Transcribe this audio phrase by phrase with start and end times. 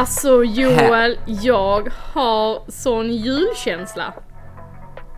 [0.00, 4.12] Alltså Joel, jag har sån julkänsla.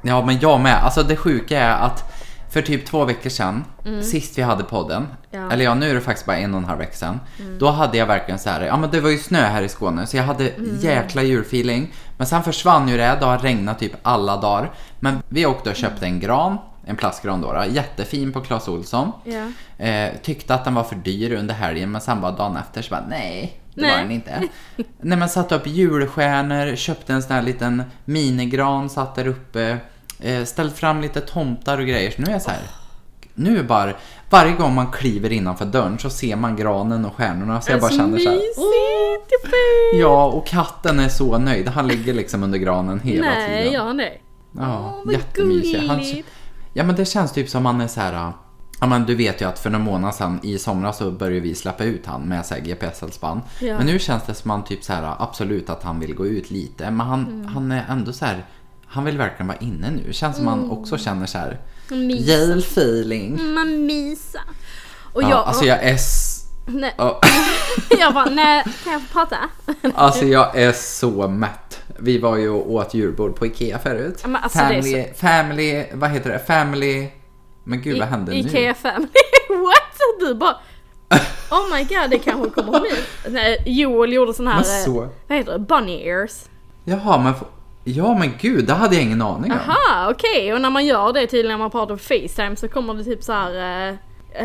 [0.03, 0.74] Ja, men jag med.
[0.85, 2.12] Alltså det sjuka är att
[2.51, 3.65] för typ två veckor sedan,
[4.03, 5.51] sist vi hade podden, Ja.
[5.53, 7.21] eller ja nu är det faktiskt bara en och en halv vecka sedan,
[7.58, 10.06] då hade jag verkligen så här, ja men det var ju snö här i Skåne
[10.06, 11.94] så jag hade jäkla julfeeling.
[12.17, 14.71] Men sen försvann ju det, det har regnat typ alla dagar.
[15.01, 19.12] Men vi åkte och köpte en gran, en plastgran då, då jättefin på Clas Ohlson.
[19.24, 19.84] Ja.
[19.84, 22.91] Eh, tyckte att den var för dyr under helgen men sen bara dagen efter så
[22.91, 24.03] bara nej, det var Nej.
[24.03, 24.49] den inte.
[25.01, 29.79] Nej men satte upp julstjärnor, köpte en sån här liten minigran, satt där uppe,
[30.21, 32.11] eh, ställt fram lite tomtar och grejer.
[32.11, 32.61] Så nu är jag så här.
[33.35, 33.93] Nu är bara,
[34.30, 37.91] varje gång man kliver innanför dörren så ser man granen och stjärnorna så jag bara
[37.91, 38.37] känner så här.
[38.37, 39.55] mysigt!
[39.95, 41.69] Ja, och katten är så nöjd.
[41.69, 43.73] Han ligger liksom under granen hela Nej, tiden.
[43.73, 44.13] gör han det?
[44.57, 45.79] Ja, Åh, vad jättemysig.
[45.89, 46.01] Han,
[46.75, 48.33] ja men det känns typ som han är så här.
[48.83, 51.55] Ja men du vet ju att för några månader sedan i somras så började vi
[51.55, 53.41] släppa ut han med så GPS-halsband.
[53.61, 53.79] Ja.
[53.79, 56.51] Men nu känns det som han typ så här absolut att han vill gå ut
[56.51, 56.91] lite.
[56.91, 57.47] Men han, Mm.
[57.47, 58.45] han är ändå så här.
[58.87, 60.13] Han vill verkligen vara inne nu.
[60.13, 61.59] Känns som han också känner så här.
[61.89, 62.33] Mysa.
[62.33, 63.55] Julfeeling.
[63.55, 64.41] Man mysa.
[65.12, 65.98] Och Ja, jag, alltså jag är
[66.67, 67.20] nej, ja,
[67.98, 69.36] jag bara, nej, kan jag få prata?
[69.94, 71.80] Alltså jag är så mätt.
[71.98, 74.22] Vi var ju och åt julbord på Ikea förut.
[74.22, 76.39] Men alltså, family, family, vad heter det?
[76.39, 77.08] Family...
[77.64, 78.38] Men gud vad hände nu?
[78.38, 79.08] Ikea Family.
[79.48, 79.98] What?
[80.20, 80.56] Du bara,
[81.50, 83.05] oh my god, det kanske kommer hit.
[83.28, 86.33] Nej, Joel gjorde sån här, eh, så- vad heter det, bunny ears.
[86.84, 87.34] Jaha, men...
[87.84, 89.58] Ja men gud, det hade jag ingen aning om.
[89.58, 90.55] Aha, okej.
[90.55, 93.22] Och när man gör det tydligen när man pratar på Facetime så kommer det typ
[93.22, 93.55] så här
[93.88, 93.94] eh,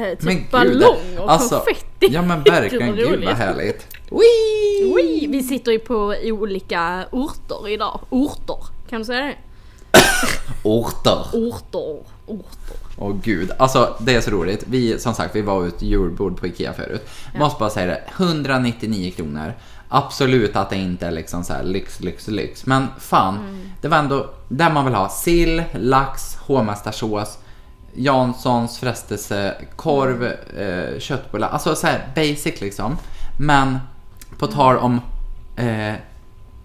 [0.03, 2.07] eh, typ Men gud, ballong och alltså, konfetti.
[2.13, 3.87] Ja men verkligen, gud vad härligt.
[4.11, 5.27] Wee!
[5.27, 7.99] Vi sitter ju på olika orter idag.
[8.09, 8.57] Orter,
[8.89, 9.35] kan du säga det?
[10.63, 11.25] Orter.
[11.33, 12.77] Orter, orter.
[12.97, 14.63] Åh gud, alltså det är så roligt.
[14.67, 17.09] Vi, som sagt, vi var ute julbord på Ikea förut.
[17.35, 19.53] Måste bara säga det, 199 kronor.
[19.89, 22.65] Absolut att det inte är liksom så här lyx, lyx, lyx.
[22.65, 27.37] Men fan, det var ändå där man vill ha sill, lax, hovmästarsås,
[27.93, 30.23] Janssons frestelse, korv,
[30.57, 31.49] eh, köttbullar.
[31.49, 32.97] Alltså så här basic liksom.
[33.39, 33.79] Men
[34.37, 35.01] på tal om,
[35.55, 35.93] eh,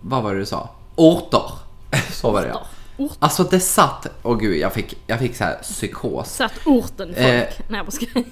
[0.00, 0.70] vad var det du sa?
[0.94, 1.50] Orter.
[2.12, 2.62] så var det ja.
[3.04, 3.16] Orter.
[3.20, 6.28] Alltså det satt, åh gud jag fick, jag fick så här psykos.
[6.34, 7.18] Satt orten folk.
[7.18, 7.48] Eh.
[7.68, 7.82] Nej
[8.14, 8.24] jag.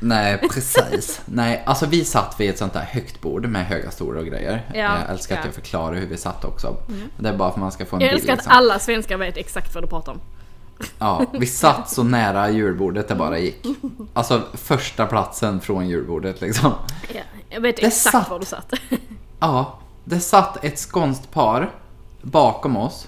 [0.00, 1.20] Nej precis.
[1.24, 4.70] Nej, alltså vi satt vid ett sånt där högt bord med höga stolar och grejer.
[4.74, 5.42] Ja, jag älskar att ja.
[5.42, 5.46] Mm.
[5.48, 6.76] jag förklarar hur vi satt också.
[7.18, 8.18] Det är bara för att man ska få en Jag bild.
[8.20, 8.52] älskar att Liksom.
[8.52, 10.20] alla svenskar vet exakt vad du pratar om.
[10.98, 13.66] Ja, vi satt så nära julbordet det bara gick.
[14.14, 16.72] Alltså första platsen från julbordet liksom.
[17.14, 17.20] Ja,
[17.50, 18.30] jag vet Det exakt satt.
[18.30, 18.72] var du satt.
[19.40, 21.70] Ja, det satt ett skånskt par
[22.22, 23.06] bakom oss.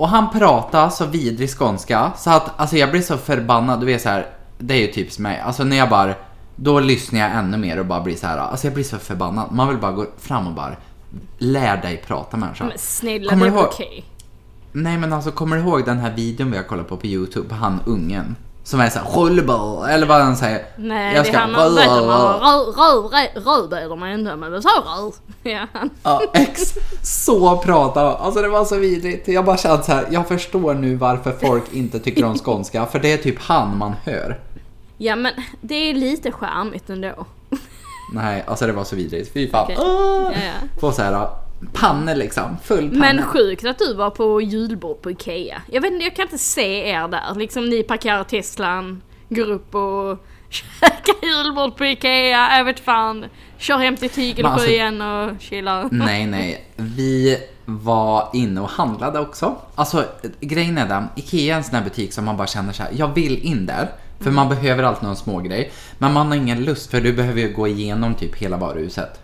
[0.00, 3.80] Och han pratade så vidrig skånska så att alltså jag blir så förbannad.
[3.80, 4.26] Du vet så här,
[4.58, 5.40] det är ju typiskt mig.
[5.40, 6.14] Alltså när jag bara,
[6.56, 8.38] då lyssnar jag ännu mer och bara blir så här.
[8.38, 9.52] Alltså jag blir så förbannad.
[9.52, 10.76] Man vill bara gå fram och bara
[11.38, 12.64] lär dig prata människa.
[12.64, 14.04] Men snälla, Kommer det är okej.
[14.72, 17.54] Nej men alltså kommer du ihåg den här videon vi har kollat på på Youtube?
[17.54, 18.36] Han ungen.
[18.70, 20.64] Som är såhär rulleball eller vad han säger.
[20.76, 21.58] Nej, Jag ska han det?
[21.58, 25.12] röra- Röd, röd, röd, röd är de inte, men det sa röd.
[25.42, 26.74] Ja, han- Ja, ex.
[27.02, 29.28] Så pratar Alltså det var så vidrigt.
[29.28, 30.06] Jag bara kände så här.
[30.10, 32.86] jag förstår nu varför folk inte tycker om skånska.
[32.86, 34.40] För det är typ han man hör.
[34.96, 37.26] ja, men det är lite charmigt ändå.
[38.14, 39.32] Nej, alltså det var så vidrigt.
[39.32, 39.64] Fy fan.
[39.64, 39.76] Okej.
[39.80, 40.22] Åh!
[40.34, 40.68] Ja, ja.
[40.80, 41.28] Få så här
[41.72, 42.56] pannor liksom.
[42.64, 43.00] Full panna.
[43.00, 45.62] Men sjukt att du var på julbord på Ikea.
[45.70, 47.34] Jag vet inte, jag kan inte se er där.
[47.36, 53.24] Liksom ni parkerar Teslan, går upp och käkar julbord på Ikea, jag vet fan.
[53.58, 55.88] Kör hem till Tygelsjön och chillar.
[55.90, 56.64] Nej, nej.
[56.76, 59.56] Vi var inne och handlade också.
[59.74, 60.04] Alltså
[60.40, 62.90] grejen är den, Ikea är en sån här butik som man bara känner så här.
[62.94, 63.90] jag vill in där.
[64.20, 65.72] För man behöver alltid någon små grej.
[65.98, 69.20] Men man har ingen lust för du behöver ju gå igenom typ hela varuhuset.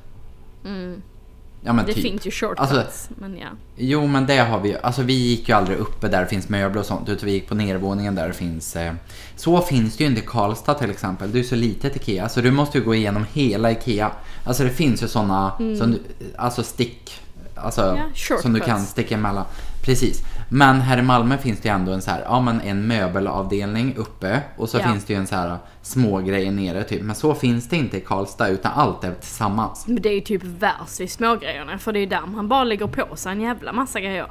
[1.67, 2.03] Ja men Det typ.
[2.03, 3.47] finns ju shortcuts, Alltså, men ja.
[3.77, 4.79] Jo men det har vi ju.
[4.79, 7.09] Alltså vi gick ju aldrig uppe där det finns möbler och sånt.
[7.09, 8.77] Utan vi gick på nedervåningen där det finns...
[8.77, 8.93] Eh,
[9.37, 11.33] så finns det ju inte i Karlstad till exempel.
[11.33, 12.29] Det är ju så litet Ikea.
[12.29, 14.11] Så du måste ju gå igenom hela Ikea.
[14.45, 15.99] Alltså det finns ju såna, som du,
[16.37, 17.21] alltså stick.
[17.55, 18.03] Alltså Mm.
[18.31, 19.45] Ja, som du kan sticka emellan.
[19.83, 20.23] Precis.
[20.49, 23.95] Men här i Malmö finns det ju ändå en så här, ja men en möbelavdelning
[23.97, 24.41] uppe.
[24.57, 24.83] Och så Ja.
[24.93, 27.03] finns det ju en så här små grejer nere typ.
[27.03, 29.85] Men så finns det inte i Karlstad utan allt är tillsammans.
[29.87, 32.65] Men det är ju typ värst vid smågrejerna för det är ju där man bara
[32.65, 34.27] lägger på sig en jävla massa grejer.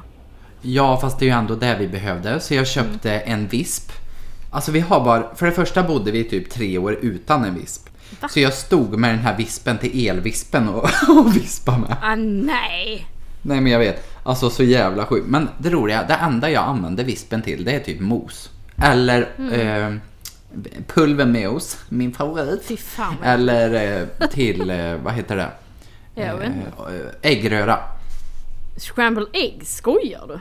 [0.62, 2.40] Ja, fast det är ju ändå det vi behövde.
[2.40, 3.92] Så jag köpte en visp.
[4.52, 7.90] Alltså vi har bara, för det första bodde vi typ tre år utan en visp.
[8.22, 8.28] Va?
[8.28, 11.96] Så jag stod med den här vispen till elvispen och, och vispade med.
[12.02, 13.08] Ah nej!
[13.42, 15.28] Nej men jag vet, alltså så jävla sjukt.
[15.28, 18.50] Men det roliga, det enda jag använder vispen till det är typ mos.
[18.84, 19.22] Eller
[19.54, 19.96] eh,
[20.88, 22.80] pulvermos, min favorit.
[22.80, 25.48] Fan Eller eh, till, eh, vad heter det?
[26.22, 26.46] Inte.
[27.24, 27.78] eh, äggröra.
[28.78, 30.40] Scrambled eggs, skojar du?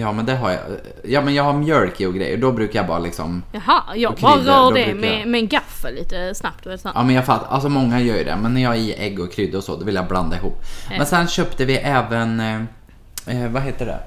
[0.00, 0.60] Ja men det har jag.
[1.04, 2.36] Ja men jag har mjölk i och grejer.
[2.36, 5.48] Då brukar jag bara liksom Jaha, jag Och bara rör det med, jag- med en
[5.48, 6.66] gaffel lite snabbt.
[6.66, 6.88] Vet du.
[6.94, 9.20] Ja men jag fattar, alltså många gör ju det, men när jag är i ägg
[9.20, 10.62] och kryddor och så, då vill jag blanda ihop.
[10.90, 12.42] Men sen köpte vi även,
[13.26, 13.98] eh, vad heter det?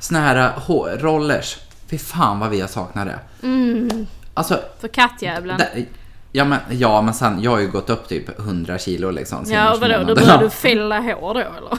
[0.00, 1.56] Såna här eh, hå- rollers.
[1.90, 3.18] Fy fan vad vi har saknat det.
[3.46, 4.06] Mm.
[4.34, 5.58] Alltså, För kattjävlen.
[5.58, 5.84] det,
[6.32, 9.44] ja, men, ja men sen, jag har ju gått upp typ 100 kilo liksom Ja,
[9.44, 9.92] senaste vadå?
[9.92, 10.26] Då månaderna.
[10.26, 11.78] börjar du fälla hår då eller?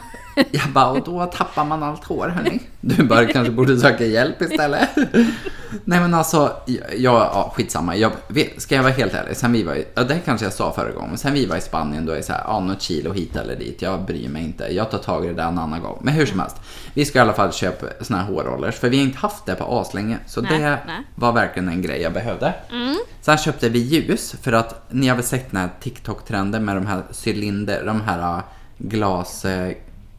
[0.51, 2.59] Jag bara, och då tappar man allt hår hörni.
[2.81, 4.89] Du bara kanske borde söka hjälp istället.
[5.85, 7.95] Nej men alltså, jag, ja skitsamma.
[7.95, 8.11] Jag,
[8.57, 10.91] ska jag vara helt ärlig, sen vi var i, ja, det kanske jag sa förra
[10.91, 13.35] gången, sen vi var i Spanien då är det så här, ja något kilo hit
[13.35, 14.73] eller dit, jag bryr mig inte.
[14.73, 15.99] Jag tar tag i det där en annan gång.
[16.01, 16.55] Men hur som helst,
[16.93, 19.55] vi ska i alla fall köpa såna här hårrollers, för vi har inte haft det
[19.55, 20.17] på aslänge.
[20.27, 21.03] Så Nej, det nej.
[21.15, 22.53] var verkligen en grej jag behövde.
[23.21, 26.85] Sen köpte vi ljus, för att ni har väl sett den här TikTok-trenden med de
[26.85, 28.43] här cylinder, de här äh,
[28.77, 29.45] glas...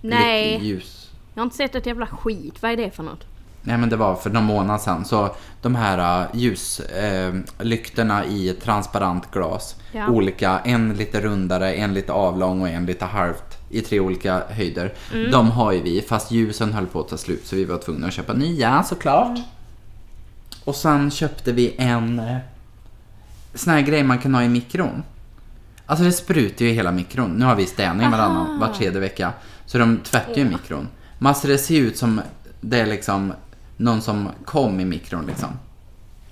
[0.02, 0.58] äh, Nej.
[0.62, 1.10] ljus.
[1.34, 2.62] Jag har inte sett ett jävla skit.
[2.62, 3.24] Vad är det för något?
[3.62, 5.04] Nej men det var för några månader sedan.
[5.04, 9.76] Så de här uh, ljuslyktorna i transparent glas.
[9.92, 10.08] Ja.
[10.08, 14.92] Olika, en lite rundare, en lite avlång och en lite halvt i tre olika höjder.
[15.12, 15.30] Mm.
[15.30, 18.06] De har ju vi, fast ljusen höll på att ta slut så vi var tvungna
[18.06, 19.38] att köpa nya såklart.
[20.64, 22.36] Och sen köpte vi en eh,
[23.54, 25.02] sån här grej man kan ha i mikron.
[25.86, 27.30] Alltså det sprutar ju i hela mikron.
[27.30, 29.32] Nu har vi städning varannan, var tredje vecka.
[29.70, 30.88] Så de tvättar ju mikron.
[31.20, 32.20] Alltså det ser ut som
[32.60, 33.32] det är liksom
[33.76, 35.48] någon som kom i mikron liksom.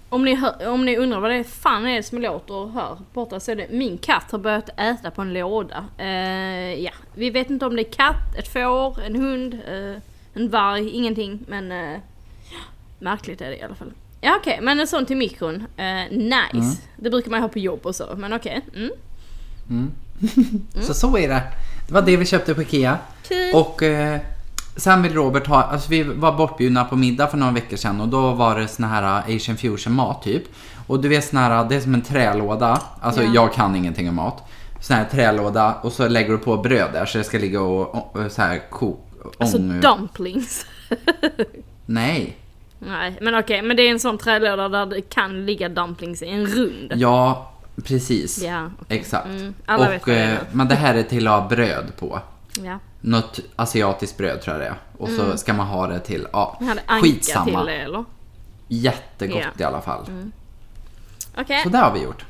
[0.08, 2.96] Om ni, hör, om ni undrar vad det är fan är det som låter här
[3.12, 5.85] borta så är det min katt har börjat äta på en låda.
[5.99, 10.02] Eh, ja, vi vet inte om det är katt, ett får, en hund, eh,
[10.34, 11.44] en varg, ingenting.
[11.49, 12.61] Men ja,
[12.99, 13.93] märkligt är det i alla fall.
[14.20, 15.67] Ja okej, men en sån till mikron.
[15.76, 16.82] Eh, nice.
[16.96, 18.61] Det brukar man ha på jobb och så, men okej.
[18.75, 19.93] Mm.
[20.87, 21.43] Så så är det.
[21.88, 22.99] Det var det vi köpte på Ikea.
[23.29, 23.55] Kul.
[23.55, 24.20] Och eh,
[24.76, 28.08] sen vill Robert ha, alltså vi var bortbjudna på middag för några veckor sedan och
[28.08, 30.43] då var det såna här eh, asian fusion mat typ.
[30.87, 32.82] Och du vet såna här, det är som en trälåda.
[33.00, 33.31] Alltså Ja.
[33.35, 34.43] jag kan ingenting om mat.
[34.81, 38.17] Sån här trälåda och så lägger du på bröd där så det ska ligga och,
[38.17, 39.05] och så här kok...
[39.38, 40.67] Alltså dumplings.
[41.87, 42.37] Nej.
[42.79, 46.29] Nej, men okej, men det är en sån trälåda där det kan ligga dumplings i
[46.29, 46.93] en rund.
[46.96, 47.50] Ja,
[47.85, 48.43] precis.
[48.43, 48.99] Ja, okej.
[48.99, 49.27] Exakt.
[49.27, 50.33] Mm, alla vet och, är.
[50.33, 52.21] eh, men det här är till att ha bröd på.
[52.65, 52.79] Ja.
[53.01, 54.75] Något asiatiskt bröd tror jag det är.
[54.99, 56.61] Och så ska man ha det till, ja,
[57.03, 57.45] skitsamma.
[57.45, 58.05] till det eller?
[58.69, 59.51] Jättegott Ja.
[59.59, 60.07] i alla fall.
[61.37, 61.61] Okej.
[61.63, 62.25] Så det har vi gjort.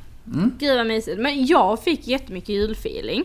[0.59, 1.19] Gud vad mysigt.
[1.21, 3.25] Men jag fick jättemycket julfeeling.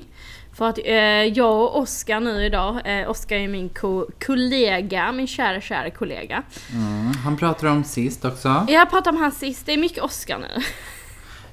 [0.53, 0.93] För att eh,
[1.23, 6.43] jag och Oskar nu idag, eh, Oskar är min ko- kollega, min kära kära kollega.
[6.73, 8.65] Mm, han pratade om sist också.
[8.69, 10.47] Jag pratade om han sist, det är mycket Oskar nu.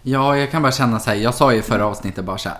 [0.03, 2.49] Ja, jag kan bara känna så här, jag sa ju i förra avsnittet bara så
[2.49, 2.59] här.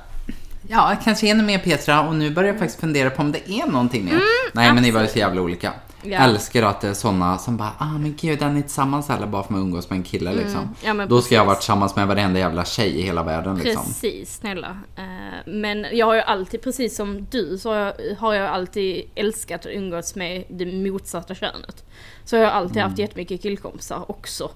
[0.69, 3.67] Ja, kanske ännu mer Petra och nu börjar jag faktiskt fundera på om det är
[3.67, 4.21] någonting mer.
[4.53, 5.67] Nej, men ni var ju så jävla olika.
[5.69, 6.19] Mm, Ja.
[6.19, 9.43] Älskar att det är såna som bara, ah men gud, den är tillsammans heller bara
[9.43, 10.61] för att umgås med en kille liksom.
[10.61, 10.75] Mm.
[10.85, 11.47] Ja, men Då ska jag precis.
[11.47, 13.85] vara tillsammans med varenda jävla tjej i hela världen liksom.
[13.85, 14.77] Precis, snälla.
[14.97, 15.05] Eh,
[15.53, 19.61] men jag har ju alltid, precis som du, så har jag, har jag alltid älskat
[19.61, 21.85] att umgås med det motsatta könet.
[22.25, 24.51] Så jag har alltid haft jättemycket killkompisar också.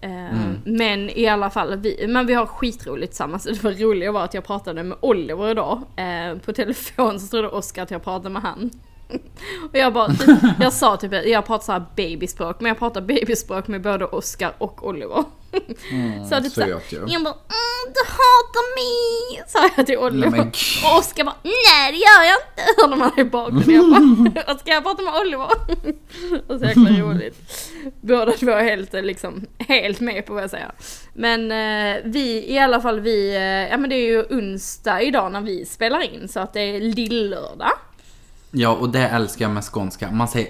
[0.00, 3.44] Eh, Men i alla fall, vi, men vi har skitroligt tillsammans.
[3.44, 5.82] Det var roliga var att jag pratade med Oliver idag.
[5.96, 8.70] Eh, på telefon så trodde Oskar att jag pratade med han.
[9.62, 13.00] Och jag bara, typ, jag sa typ, jag pratar så här babyspråk, men jag pratar
[13.00, 15.24] babyspråk med både Oskar och Oliver.
[16.30, 16.98] så typ så här, söt ju.
[17.08, 20.30] jag bara, mm, du hatar mig, sa jag till Oliver.
[20.30, 20.52] Nej,
[20.84, 24.32] och Oskar bara, nej det gör jag inte, hörde man i bakgrunden.
[24.34, 25.50] Jag bara, ska jag prata med Oliver?
[26.48, 27.36] och så jäkla roligt.
[28.00, 30.70] Båda två är helt, liksom, helt med på vad jag säger.
[31.14, 35.32] Men eh, vi, i alla fall vi, eh, ja men det är ju onsdag idag
[35.32, 37.72] när vi spelar in, så att det är lillördag.
[38.50, 40.10] Ja, och det älskar jag med skånska.
[40.10, 40.48] Man säger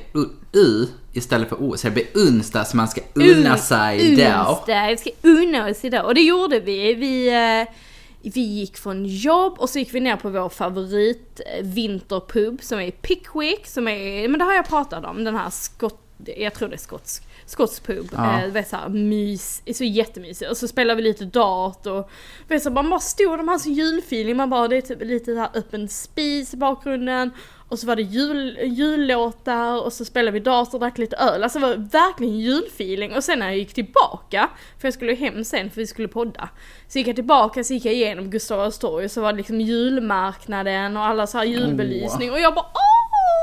[0.52, 4.50] u, istället för o, så det blir onsdag så man ska unna sig idag.
[4.50, 6.06] Onsdag, vi ska unna oss idag.
[6.06, 6.94] Och det gjorde vi.
[6.94, 7.74] Vi, eh,
[8.22, 12.80] vi gick från jobb och så gick vi ner på vår favorit eh, vinterpub som
[12.80, 16.00] är Pickwick, som är, men det har jag pratat om, den här skott,
[16.36, 18.08] jag tror det är skotsk, skotsk pub.
[18.12, 18.42] Ja.
[18.42, 20.50] Eh, vet såhär mys, är så jättemysigt.
[20.50, 22.10] Och så spelade vi lite dart och
[22.48, 25.34] vet så man bara stod, de har så julfeeling, man bara det är typ lite
[25.34, 27.30] så här öppen spis i bakgrunden.
[27.70, 31.42] Och så var det jul, jullåtar och så spelade vi dart och drack lite öl.
[31.42, 33.16] Alltså det var verkligen julfeeling.
[33.16, 34.48] Och sen när jag gick tillbaka,
[34.78, 36.48] för jag skulle hem sen för vi skulle podda.
[36.88, 39.36] Så gick jag tillbaka så gick jag igenom Gustav Adolfs torg och så var det
[39.36, 42.30] liksom julmarknaden och alla så här julbelysning.
[42.30, 42.90] Och jag bara åh!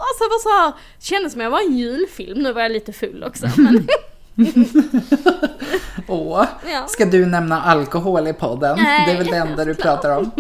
[0.09, 2.39] Alltså det var så här, kändes som jag var en julfilm.
[2.43, 3.47] Nu var jag lite full också.
[3.57, 3.87] Men
[6.07, 6.85] Åh, Ja.
[6.87, 8.77] ska du nämna alkohol i podden?
[8.83, 10.31] Nej, det är väl det enda du pratar om?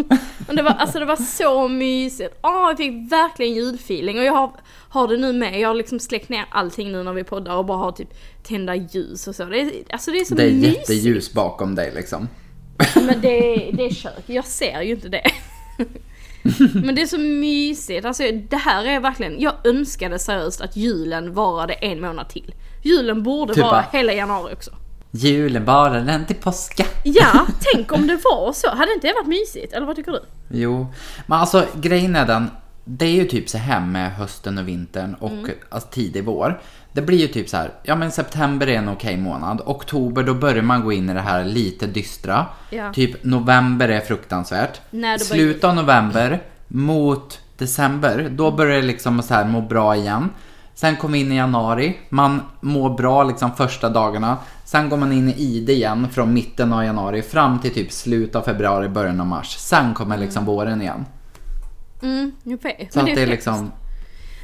[0.47, 2.35] Men det var, alltså det var så mysigt.
[2.43, 4.51] Åh, jag fick verkligen julfeeling och jag har,
[4.89, 5.59] har det nu med.
[5.59, 8.09] Jag har liksom släckt ner allting nu när vi poddar och bara har typ
[8.43, 9.45] tända ljus och så.
[9.45, 10.77] Det är, alltså det är så Det är mysigt.
[10.77, 12.27] jätteljus bakom dig liksom.
[12.95, 15.23] Men det, det är kök, jag ser ju inte det.
[16.83, 21.33] Men det är så mysigt, alltså det här är verkligen, jag önskade seriöst att julen
[21.33, 22.55] varade en månad till.
[22.83, 24.71] Julen borde Typ vara bara- hela januari också.
[25.17, 26.85] Julen bara den till påska.
[27.03, 28.69] Ja, tänk om det var så.
[28.69, 29.73] Hade inte det varit mysigt?
[29.73, 30.21] Eller vad tycker du?
[30.49, 30.87] Jo,
[31.25, 32.49] men alltså grejen är den.
[32.85, 35.51] Det är ju typ så här med hösten och vintern och Mm.
[35.69, 36.61] alltså, tidig vår.
[36.91, 39.61] Det blir ju typ så här, ja men september är en okej månad.
[39.65, 42.45] Oktober då börjar man gå in i det här lite dystra.
[42.69, 42.93] Ja.
[42.93, 44.81] Typ november är fruktansvärt.
[44.89, 50.29] Nej, Slutet av november mot december, då börjar det liksom så här må bra igen.
[50.77, 54.37] Sen kommer in i januari, man mår bra liksom första dagarna.
[54.65, 58.35] Sen går man in i ide igen från mitten av januari fram till typ slutet
[58.35, 59.57] av februari, början av mars.
[59.57, 61.05] Sen kommer liksom våren igen.
[62.01, 62.93] Mm, vet.
[62.93, 63.71] Så Men att det är liksom...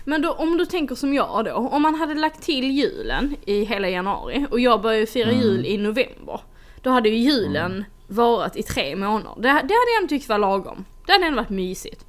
[0.06, 3.66] Men då, om du tänker som jag då, om man hade lagt till julen i
[3.66, 5.42] hela januari och jag började fira Mm.
[5.42, 6.42] jul i november.
[6.82, 9.42] Då hade ju julen varit i tre månader.
[9.42, 10.86] Det, det hade jag ändå tyckt var lagom.
[11.06, 12.06] Det hade ändå varit mysigt.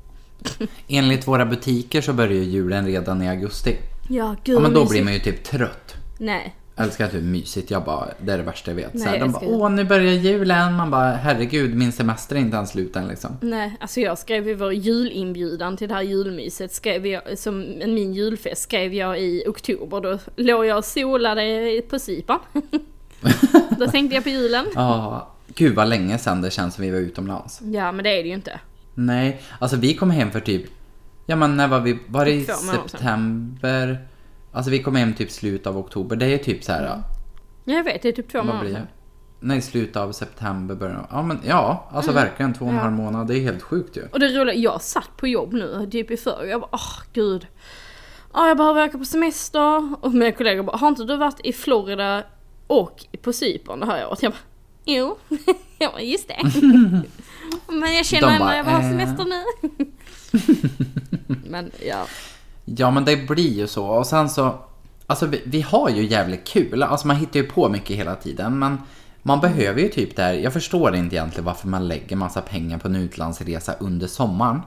[0.88, 3.76] Enligt våra butiker så börjar ju julen redan i augusti.
[4.08, 4.90] Ja, gud Ja, men då mysigt.
[4.90, 5.94] blir man ju typ trött.
[6.18, 6.54] Nej.
[6.76, 8.94] Jag älskar att det är mysigt, jag bara, det är det värsta jag vet.
[8.94, 10.74] Nej, så här, de bara, åh nu börjar julen.
[10.74, 13.36] Man bara, herregud min semester är inte ens slut än liksom.
[13.40, 18.14] Nej, alltså jag skrev i vår julinbjudan till det här julmyset, skrev jag, som min
[18.14, 20.00] julfest skrev jag i oktober.
[20.00, 22.38] Då låg jag och solade på Cypern.
[23.78, 24.66] då tänkte jag på julen.
[24.74, 27.60] Ja, gud vad länge sedan det känns som vi var utomlands.
[27.62, 28.60] Ja, men det är det ju inte.
[28.94, 30.64] Nej, alltså vi kom hem för typ,
[31.26, 32.88] ja men när var vi, var det i Två månader sedan.
[32.88, 34.08] september?
[34.52, 36.84] Alltså vi kom hem typ slutet av oktober, det är typ så här.
[36.84, 37.02] Ja,
[37.74, 38.78] jag vet, det är typ två vad månader blir det?
[38.80, 38.88] sedan.
[39.40, 42.84] Nej, slutet av september, början av, ja men ja, alltså verkligen två och en Mm.
[42.84, 42.90] Ja.
[42.90, 44.02] halv månad, det är helt sjukt ju.
[44.12, 46.46] Och det roliga, jag satt på jobb nu, typ i förr.
[46.50, 47.46] Jag bara, åh gud.
[48.32, 49.94] Ja, jag behöver åka på semester.
[50.04, 52.22] Och mina kollegor bara, har inte du varit i Florida
[52.66, 54.22] och på Cypern det här året?
[54.22, 54.38] Jag bara,
[54.84, 55.16] jo.
[55.78, 56.36] jag bara, just det.
[57.68, 58.90] Men jag känner De ändå bara, jag ha eh.
[58.90, 59.42] semester nu.
[61.54, 62.06] Men ja.
[62.64, 64.58] Ja men det blir ju så och sen så
[65.06, 68.58] Alltså vi, vi har ju jävligt kul, alltså man hittar ju på mycket hela tiden
[68.58, 68.78] men
[69.22, 72.78] Man behöver ju typ det här, jag förstår inte egentligen varför man lägger massa pengar
[72.78, 74.60] på en utlandsresa under sommaren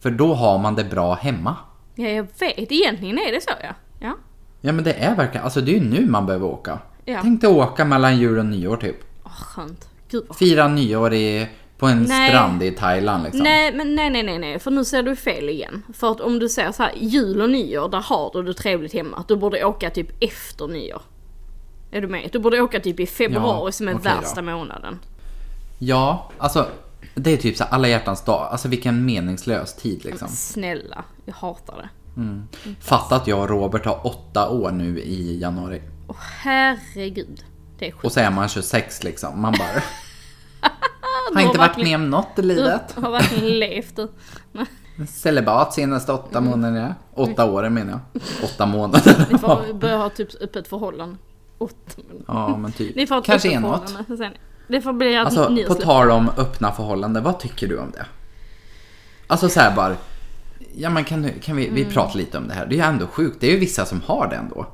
[0.00, 1.56] För då har man det bra hemma
[1.94, 2.72] ja, jag vet.
[2.72, 3.74] Egentligen är det så ja.
[4.00, 4.16] Ja.
[4.60, 7.18] Ja men det är verkligen, alltså det är ju nu man behöver åka Ja.
[7.22, 9.88] Tänk dig åka mellan jul och nyår typ Åh, skönt.
[10.10, 11.48] Gud vad Fira nyår i,
[11.84, 12.28] på en Nej.
[12.30, 15.48] strand i Thailand liksom Nej, men nej, nej, nej, nej, för nu ser du fel
[15.48, 15.82] igen.
[15.94, 18.92] För att om du säger så här, jul och nyår, där har du det trevligt
[18.92, 19.24] hemma.
[19.28, 21.02] Du borde åka typ efter nyår.
[21.90, 22.28] Är du med?
[22.32, 23.98] Du borde åka typ i februari Ja, som är då.
[23.98, 24.98] värsta månaden.
[25.78, 26.66] Ja, alltså
[27.14, 31.34] det är typ så här alla hjärtans dag, alltså vilken meningslös tid liksom Snälla, jag
[31.34, 31.88] hatar det.
[32.80, 37.44] Fatta att jag och Robert har åtta år nu i januari Åh herregud.
[37.78, 38.04] Det är sjukt.
[38.04, 39.40] Och så är man 26 liksom.
[39.40, 39.82] Man bara...
[41.32, 42.94] Du har inte varit med om något i Du livet.
[42.96, 44.08] har verkligen levt du.
[45.08, 46.50] Celibat senaste åtta Mm.
[46.50, 46.94] månaderna.
[47.14, 48.22] Åtta åren menar jag.
[48.44, 49.26] Åtta månader.
[49.32, 51.16] Ni får börja ha typ öppet förhållande.
[51.58, 52.96] Åt, Ja men typ.
[52.96, 53.94] ni får Kanske enåt.
[54.68, 57.90] Det får bli att Alltså ni på tal om öppna förhållanden, vad tycker du om
[57.90, 58.06] det?
[59.26, 59.96] Alltså så här bara.
[60.76, 61.74] Ja men kan, du- kan vi, Mm.
[61.74, 62.66] vi prata lite om det här?
[62.66, 63.36] Det är ju ändå sjukt.
[63.40, 64.66] Det är ju vissa som har det ändå.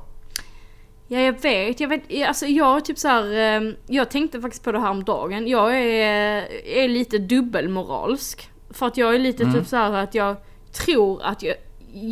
[1.13, 4.71] Ja jag vet, jag vet, alltså jag typ så här, eh, jag tänkte faktiskt på
[4.71, 5.47] det här om dagen.
[5.47, 8.49] Jag är, är lite dubbelmoralsk.
[8.69, 9.55] För att jag är lite Mm.
[9.55, 10.35] typ så här att jag
[10.85, 11.55] tror att jag,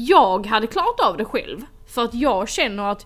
[0.08, 1.62] jag hade klarat av det själv.
[1.88, 3.06] För att jag känner att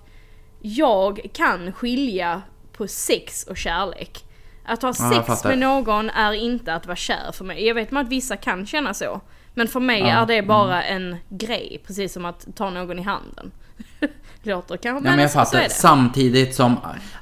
[0.62, 2.42] jag kan skilja
[2.78, 4.24] på sex och kärlek.
[4.66, 5.50] Att ha Ja, sex fattar.
[5.50, 7.66] med någon är inte att vara kär för mig.
[7.68, 9.22] Jag vet att vissa kan känna så.
[9.54, 10.22] Men för mig Ja, Mm.
[10.24, 13.52] är det bara en grej, precis som att ta någon i handen.
[14.44, 15.68] Låter kanske, Ja, men jag fattar.
[15.70, 16.78] Samtidigt som,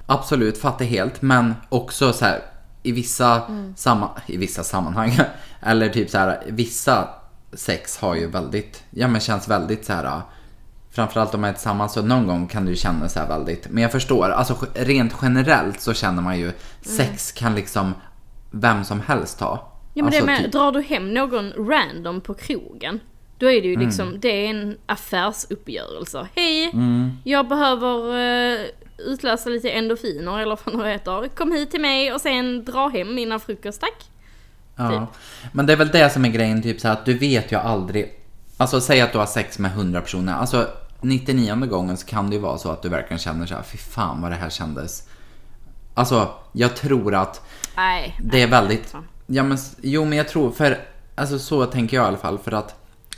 [0.05, 2.41] absolut, fattar helt, men också så här
[2.83, 3.73] i vissa, Mm.
[3.77, 5.17] samma, i vissa sammanhang,
[5.61, 7.09] eller typ så här, vissa
[7.53, 10.21] sex har ju väldigt, ja men känns väldigt så här.
[10.91, 13.83] Framförallt om man är tillsammans så någon gång kan du känna så här väldigt, men
[13.83, 16.51] jag förstår, alltså rent generellt så känner man ju
[16.81, 17.93] sex kan liksom
[18.51, 19.51] vem som helst ha.
[19.51, 19.61] Mm.
[19.93, 22.99] Ja men alltså, det med, typ- drar du hem någon random på krogen,
[23.41, 23.81] då är det Mm.
[23.81, 26.27] ju liksom, det är en affärsuppgörelse.
[26.35, 27.11] Hej, Mm.
[27.23, 28.59] jag behöver uh,
[28.97, 31.27] utlösa lite endorfiner eller vad det heter.
[31.27, 34.05] Kom hit till mig och sen dra hem innan frukost, tack.
[34.75, 34.89] Ja.
[34.89, 35.19] typ.
[35.53, 37.55] Men det är väl det som är grejen, typ så här, att du vet ju
[37.57, 38.13] aldrig.
[38.57, 40.33] Alltså säg att du har sex med 100 personer.
[40.33, 40.67] Alltså
[41.01, 43.77] 99 gången så kan det ju vara så att du verkligen känner så här, fy
[43.77, 45.07] fan vad det här kändes.
[45.93, 47.41] Alltså, jag tror att
[47.75, 48.17] Nej.
[48.23, 48.89] det är väldigt...
[48.89, 49.07] fan.
[49.27, 50.77] Ja, men, jo, men jag tror, för
[51.15, 52.75] alltså så tänker jag i alla fall, för att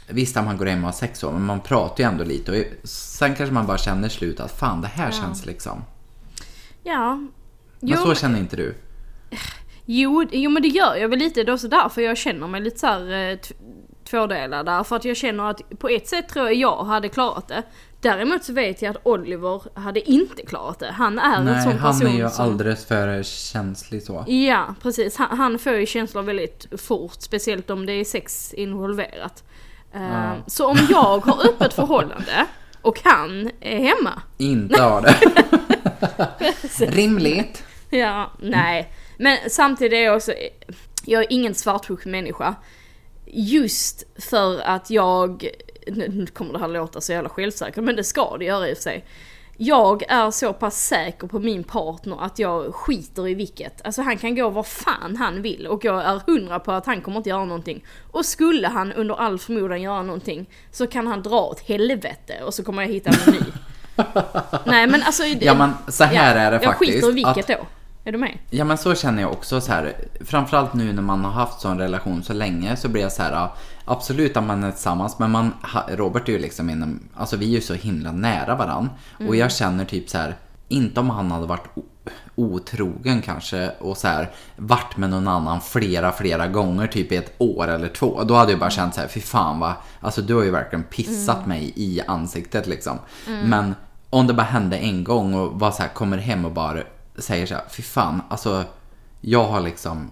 [0.07, 2.51] visst att man går hem och har sex så, men man pratar ju ändå lite
[2.51, 5.83] och sen kanske man bara känner slut att fan, det här känns liksom.
[6.83, 7.15] Ja.
[7.15, 7.31] Men
[7.89, 8.75] Jo, så känner inte du?
[9.85, 11.43] Jo, jo men det gör jag väl lite.
[11.43, 13.37] Det är också därför jag känner mig lite så här eh,
[14.09, 14.83] tvådelad där.
[14.83, 17.63] För att jag känner att på ett sätt tror jag jag hade klarat det.
[18.01, 20.91] Däremot så vet jag att Oliver hade inte klarat det.
[20.91, 22.45] Han är en Nej, sån han person är ju som...
[22.45, 24.25] alldeles för känslig så.
[24.27, 25.17] Ja, precis.
[25.17, 29.43] Han, han får ju känslor väldigt fort, speciellt om det är sex involverat.
[29.93, 30.33] Eh.
[30.47, 32.45] Så om jag har öppet förhållande
[32.81, 34.21] och han är hemma.
[34.37, 35.15] Inte har det.
[36.85, 37.63] Rimligt.
[37.89, 38.93] Ja, nej.
[39.17, 40.33] Men samtidigt är jag också,
[41.05, 42.55] jag är ingen svartsjuk människa.
[43.25, 45.47] Just för att jag,
[45.87, 48.73] nu nu kommer det här låta så jävla självsäker, men det ska det göra i
[48.73, 49.05] och för sig.
[49.65, 53.85] Jag är så pass säker på min partner att jag skiter i vilket.
[53.85, 57.01] Alltså han kan gå var fan han vill och jag är hundra på att han
[57.01, 57.83] kommer inte göra någonting.
[58.11, 62.53] Och skulle han under all förmodan göra någonting så kan han dra åt helvete och
[62.53, 63.39] så kommer jag hitta en ny.
[64.65, 65.23] Nej men alltså...
[65.23, 67.65] Ja, men så här är det jag skiter i faktiskt, vilket att- då.
[68.05, 68.37] Är du med?
[68.49, 69.93] Ja men så känner jag också så här.
[70.21, 73.49] Framförallt nu när man har haft sån relation så länge så blir jag så här.
[73.85, 75.53] Absolut att man är tillsammans men man,
[75.89, 78.89] Robert är ju liksom inom, alltså vi är ju så himla nära varann.
[79.27, 80.35] Och jag känner typ så här.
[80.67, 81.67] Inte om han hade varit
[82.35, 87.33] otrogen kanske och så här varit med någon annan flera, flera gånger typ i ett
[87.37, 88.23] år eller två.
[88.23, 90.83] Då hade jag bara känt så här, fy fan vad, alltså du har ju verkligen
[90.83, 92.99] pissat mig i ansiktet liksom.
[93.43, 93.75] Men
[94.09, 96.83] om det bara hände en gång och bara så här kommer hem och bara
[97.17, 98.63] säger så här, fy fan, alltså
[99.21, 100.11] jag har liksom,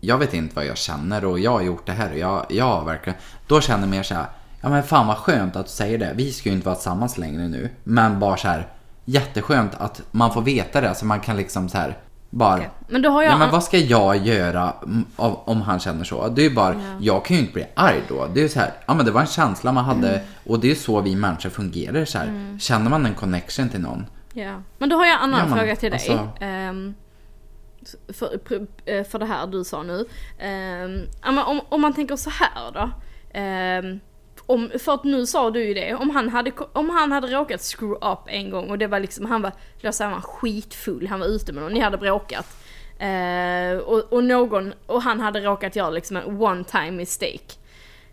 [0.00, 2.64] jag vet inte vad jag känner och jag har gjort det här och jag, jag
[2.64, 4.26] har verkligen, då känner jag mer så här,
[4.60, 7.18] ja men fan vad skönt att du säger det, vi ska ju inte vara tillsammans
[7.18, 8.66] längre nu, men bara så här,
[9.04, 11.98] jätteskönt att man får veta det så man kan liksom så här,
[12.30, 12.70] bara, Okej.
[12.88, 13.32] Men då har jag...
[13.32, 16.28] Ja men vad ska jag göra mm, av- om han känner så?
[16.28, 18.26] Det är ju bara, jag kan ju inte bli arg då.
[18.34, 20.20] Det är så här, ja men det var en känsla man hade Mm.
[20.46, 22.58] och det är ju så vi människor fungerar så här.
[22.60, 24.06] Känner man en connection till någon?
[24.32, 24.62] Ja.
[24.78, 25.94] Men då har jag en annan Ja, fråga till dig.
[26.10, 26.94] alltså- Ehm,
[28.08, 30.04] för, för- för det här du sa nu.
[30.38, 32.90] Men om, om man tänker så här då.
[33.32, 34.00] Ehm,
[34.46, 37.60] om, för att nu sa du ju det, om han hade, om han hade råkat
[37.60, 41.06] screw up en gång och det var liksom, han var, låt säga han var skitfull,
[41.08, 42.46] han var ute med någon, ni hade bråkat.
[42.98, 47.54] Eh, och, och någon, och han hade råkat göra liksom en one time mistake.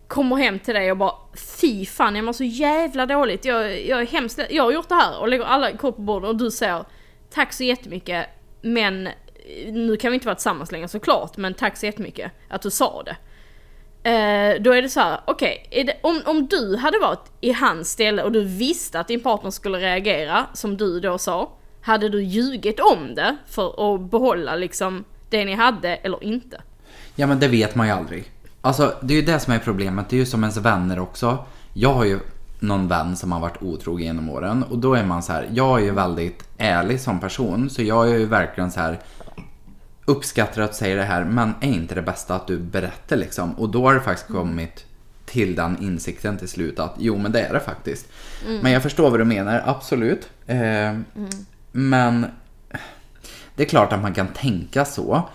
[0.10, 1.16] Kommer hem till dig och bara
[1.62, 4.96] Fy fan jag mår så jävla dåligt, jag, jag är hemskt, jag har gjort det
[4.96, 6.86] här och lägger alla kort på bordet och du säger
[7.34, 8.26] Tack så jättemycket
[8.62, 9.14] men eh,
[9.74, 13.04] nu kan vi inte vara tillsammans längre såklart men tack så jättemycket att du sa
[13.04, 13.16] det.
[14.04, 17.92] Eh, då är det så här, okej, okay, om, om du hade varit i hans
[17.92, 22.24] ställe och du visste att din partner skulle reagera som du då sa, hade du
[22.24, 26.62] ljugit om det för att behålla liksom det ni hade eller inte?
[27.16, 28.32] Ja men det vet man ju aldrig.
[28.62, 31.46] Alltså det är ju det som är problemet, det är ju som ens vänner också.
[31.74, 32.20] Jag har ju
[32.60, 35.80] någon vän som har varit otrogen genom åren och då är man så här, jag
[35.80, 39.00] är ju väldigt ärlig som person så jag är ju verkligen så här
[40.06, 43.52] uppskattar att säga det här men är inte det bästa att du berättar liksom?
[43.54, 44.86] Och då har det faktiskt kommit
[45.26, 48.08] till den insikten till slut att jo men det är det faktiskt.
[48.62, 50.30] Men jag förstår vad du menar, absolut.
[50.48, 50.94] Eh,
[51.72, 52.26] Men
[53.56, 55.30] det är klart att man kan tänka så.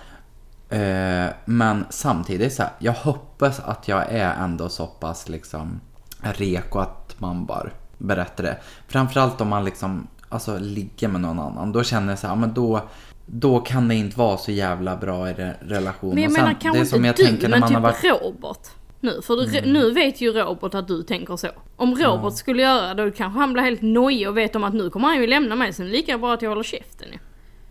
[0.69, 5.81] Eh, men samtidigt så här, jag hoppas att jag är ändå så pass liksom
[6.21, 8.57] reko att man bara berättar det.
[8.89, 11.73] Framförallt om man liksom alltså, ligger med någon annan.
[11.73, 12.81] Då känner jag så här, men då,
[13.27, 16.15] då kan det inte vara så jävla bra i re- relation.
[16.15, 17.69] Men jag Och sen, menar kanske det är som inte jag du, tänker när men
[17.69, 18.05] typ varit...
[18.05, 18.17] Mm.
[18.23, 18.69] Robert.
[19.01, 21.49] Nu, för du, nu vet ju Robert att du tänker så.
[21.77, 24.75] Om Robert skulle göra det, då kanske han blir helt nojig och vet om att
[24.75, 27.19] nu kommer han ju lämna mig, sen lika bra att jag håller käften ju.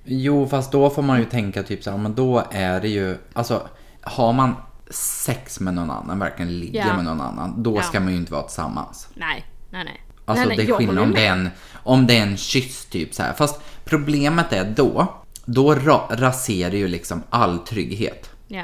[0.05, 3.17] Jo, fast då får man ju tänka typ så här, men då är det ju,
[3.33, 3.67] alltså
[4.01, 4.55] har man
[4.89, 6.95] sex med någon annan, verkligen ligger Ja.
[6.95, 7.81] med någon annan, då Ja.
[7.81, 9.07] ska man ju inte vara tillsammans.
[9.13, 10.01] Nej, nej, nej.
[10.25, 12.21] Alltså nej, nej, det är jag skillnad håller om det är en, om det är
[12.23, 13.33] en kyss typ så här.
[13.33, 15.07] Fast problemet är då,
[15.45, 18.29] då ra- raserar ju liksom all trygghet.
[18.47, 18.63] Ja,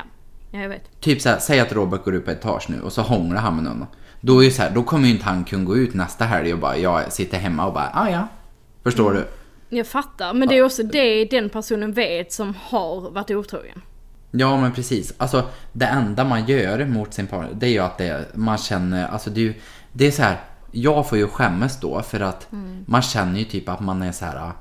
[0.52, 1.02] ja, jag vet.
[1.02, 3.56] Typ så här, säg att Robert går upp på etage nu och så hånglar han
[3.56, 3.86] med någon.
[4.21, 6.54] Då är ju så här, då kommer ju inte han kunna gå ut nästa helg
[6.54, 8.28] och bara, jag sitter hemma och bara, ah ja.
[8.84, 9.23] Förstår Mm.
[9.23, 9.28] du?
[9.70, 13.82] Jag fattar, men det är också det den personen vet som har varit otrogen.
[14.32, 15.14] Ja men precis.
[15.18, 19.08] Alltså det enda man gör mot sin partner det är ju att det, man känner,
[19.08, 19.54] alltså det är ju,
[19.92, 20.38] det är så här.
[20.72, 22.48] Jag får ju skämmas då för att
[22.86, 24.52] man känner ju typ att man är så här ah,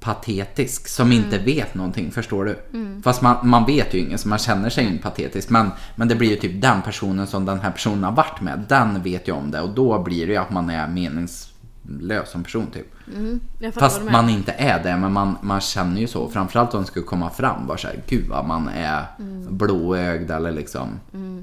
[0.00, 2.58] patetisk som inte vet någonting, förstår du?
[3.02, 6.14] Fast man, man vet ju inget så man känner sig inte patetisk men, men det
[6.14, 9.32] blir ju typ den personen som den här personen har varit med, den vet ju
[9.32, 11.53] om det och då blir det ju att man är menings,
[11.88, 12.86] lös som person typ.
[13.60, 16.28] Vad Fast man inte är det, men man, man känner ju så.
[16.28, 19.56] Framförallt om det skulle komma fram, bara såhär, gud vad man är Mm.
[19.56, 20.88] blåögd eller liksom.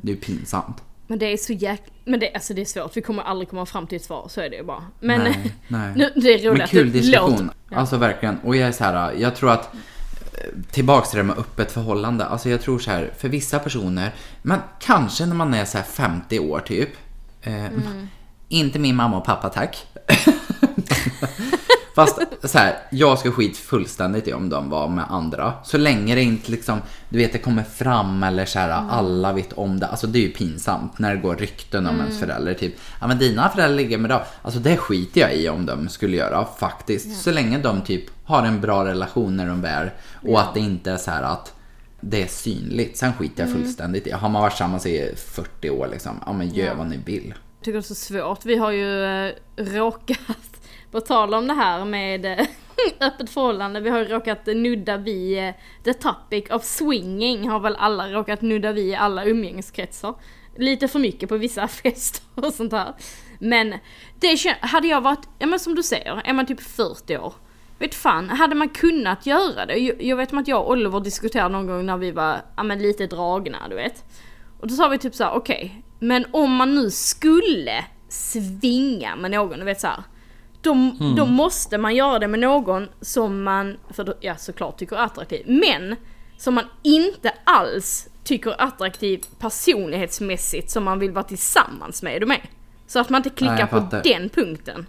[0.02, 0.78] Det är ju pinsamt.
[1.08, 1.82] Men det är så jäk...
[2.06, 4.42] Men det, alltså det är svårt, vi kommer aldrig komma fram till ett svar, så
[4.42, 4.84] är det ju bara.
[5.00, 5.92] Men nej, nej.
[5.96, 7.52] Nu, det är roligt Men kul diskussion.
[7.70, 7.78] Ja.
[7.78, 8.38] Alltså verkligen.
[8.44, 10.40] Och jag är så här, jag tror att eh,
[10.72, 12.26] Tillbaks till det med öppet förhållande.
[12.26, 15.86] Alltså jag tror så här, för vissa personer, men kanske när man är så här
[15.86, 16.90] 50 år typ.
[17.42, 18.08] Eh, Mm.
[18.52, 19.86] Inte min mamma och pappa tack.
[21.96, 25.54] Fast så här, jag ska skit fullständigt i om de var med andra.
[25.64, 28.90] Så länge det inte liksom, du vet det kommer fram eller så här, Mm.
[28.90, 29.88] alla vet om det.
[29.88, 32.06] Alltså det är ju pinsamt när det går rykten om Mm.
[32.06, 32.54] ens föräldrar.
[32.54, 34.20] Typ, ja men dina föräldrar ligger med dem.
[34.42, 37.22] Alltså det skiter jag i om de skulle göra faktiskt.
[37.22, 39.94] Så länge de typ har en bra relation när de är
[40.28, 41.54] och att det inte är så här att
[42.02, 42.98] det är synligt.
[42.98, 43.62] Sen skiter jag Mm.
[43.64, 44.12] fullständigt i.
[44.12, 47.34] Har man varit tillsammans i 40 år liksom, ja men gör vad ni vill.
[47.62, 48.46] Tycker det är så svårt.
[48.46, 52.48] Vi har ju eh, råkat, på tal om det här med eh,
[53.00, 57.76] öppet förhållande, vi har ju råkat nudda vid eh, the topic of swinging har väl
[57.76, 60.16] alla råkat nudda vid i alla umgängeskretsar.
[60.58, 62.94] Lite för mycket på vissa fester och sånt här.
[63.40, 63.76] Men
[64.20, 67.34] det hade jag varit, ja men som du säger, är man typ 40 år.
[67.80, 69.78] Vet fan, hade man kunnat göra det?
[69.78, 72.80] Jag, vet om att jag och Oliver diskuterade någon gång när vi var, ja men
[72.80, 74.04] lite dragna du vet.
[74.60, 79.32] Och då sa vi typ så här: okej, men om man nu skulle svinga med
[79.32, 80.04] någon, du vet så här.
[80.62, 84.96] Då, då måste man göra det med någon som man, för då, ja såklart tycker
[84.96, 85.96] är attraktiv, men
[86.38, 92.20] som man inte alls tycker är attraktiv personlighetsmässigt som man vill vara tillsammans med, är
[92.20, 92.42] du med?
[92.88, 94.86] Så att man inte klickar jag på den punkten.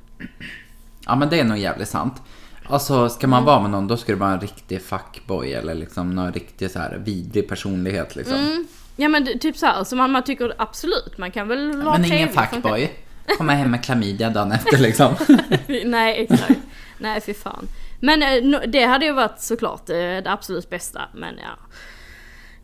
[1.07, 2.22] Ja men det är nog jävligt sant.
[2.64, 3.31] Alltså ska Mm.
[3.31, 6.70] man vara med någon då ska det vara en riktig fuckboy eller liksom någon riktig
[6.70, 8.37] så här vidrig personlighet liksom.
[8.37, 8.66] Mm.
[8.97, 12.13] Ja men typ så här, så man, man tycker absolut, man kan väl vara men
[12.13, 12.91] ingen fuckboy.
[13.39, 15.15] Komma hem med klamydia dagen efter liksom.
[15.85, 16.61] Nej exakt.
[16.99, 17.69] Nej fy fan.
[18.01, 21.59] Men eh, det hade ju varit såklart eh, det absolut bästa men ja.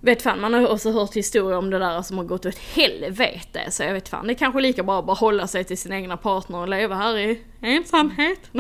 [0.00, 3.60] Vet fan, man har också hört historier om det där som har gått åt helvete.
[3.70, 5.92] Så jag vet fan, det är kanske lika bra att bara hålla sig till sin
[5.92, 8.40] egna partner och leva här i ensamhet.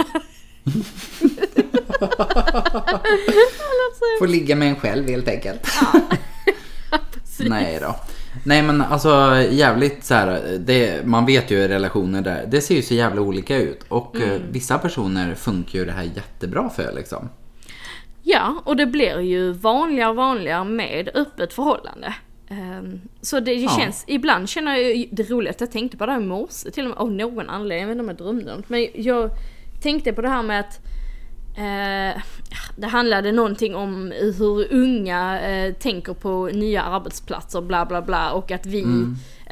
[4.18, 5.66] Får ligga med en själv helt enkelt.
[7.46, 7.94] Nej då.
[8.44, 12.82] Nej men alltså jävligt så här, det, man vet ju relationer där, det ser ju
[12.82, 13.80] så jävla olika ut.
[13.88, 14.30] Och Mm.
[14.30, 17.28] eh, vissa personer funkar ju det här jättebra för liksom.
[18.22, 22.14] Ja, och det blir ju vanligare och vanligare med öppet förhållande.
[22.50, 23.68] Ehm, så det Ja.
[23.80, 26.84] känns, ibland känner jag det roliga att jag tänkte på det här i morse till
[26.84, 29.30] och med av någon anledning, jag vet inte om jag drömde om det, men jag
[29.82, 30.80] tänkte på det här med att
[31.58, 32.22] eh,
[32.76, 38.50] det handlade någonting om hur unga eh, tänker på nya arbetsplatser bla bla bla och
[38.50, 38.84] att vi,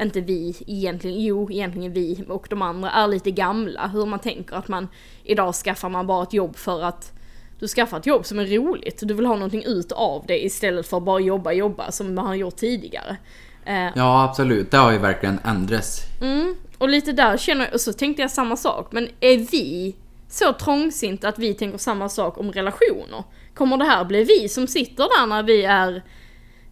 [0.01, 3.87] inte vi egentligen, jo egentligen vi och de andra är lite gamla.
[3.87, 4.87] Hur man tänker att man
[5.23, 7.13] idag skaffar man bara ett jobb för att
[7.59, 10.87] du skaffar ett jobb som är roligt, du vill ha någonting ut av det istället
[10.87, 13.17] för att bara jobba, jobba som man har gjort tidigare.
[13.65, 16.01] Eh, Ja absolut, det har ju verkligen ändrats.
[16.21, 19.95] mm, och lite där känner jag, och så tänkte jag samma sak, men är vi
[20.29, 23.23] så trångsinta att vi tänker samma sak om relationer?
[23.53, 26.03] Kommer det här bli vi som sitter där när vi är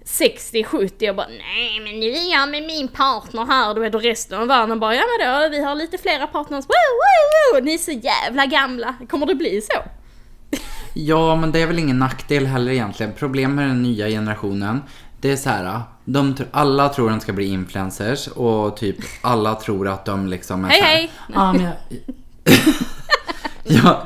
[0.06, 4.02] 60-70 och bara nej men nu är jag med min partner här du vet och
[4.02, 7.66] resten av världen bara ja men då vi har lite flera partners, woo, woo, woo.
[7.66, 8.96] ni är så jävla gamla.
[9.10, 9.82] Kommer det bli så?
[10.94, 13.14] Ja, men det är väl ingen nackdel heller egentligen.
[13.14, 14.82] Problemet med den nya generationen,
[15.22, 19.88] det är så här, de, alla tror de ska bli influencers och typ alla tror
[19.88, 21.72] att de liksom är Hej, hej!
[23.84, 23.98] Jag,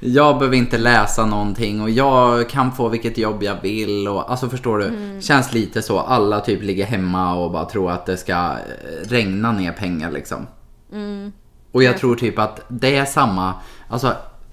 [0.00, 4.48] jag, behöver inte läsa någonting och jag kan få vilket jobb jag vill och alltså
[4.48, 4.84] förstår du?
[4.84, 5.22] Mm.
[5.22, 9.52] Känns lite så, alla typ ligger hemma och bara tror att det ska eh, regna
[9.52, 10.46] ner pengar liksom.
[10.92, 11.32] Mm.
[11.72, 13.54] Och jag tror typ att det är samma,
[13.88, 14.12] alltså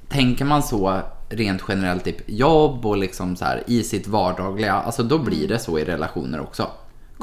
[0.10, 5.04] tänker man så rent generellt typ jobb och liksom så här i sitt vardagliga, alltså
[5.04, 6.68] då blir det så i relationer också.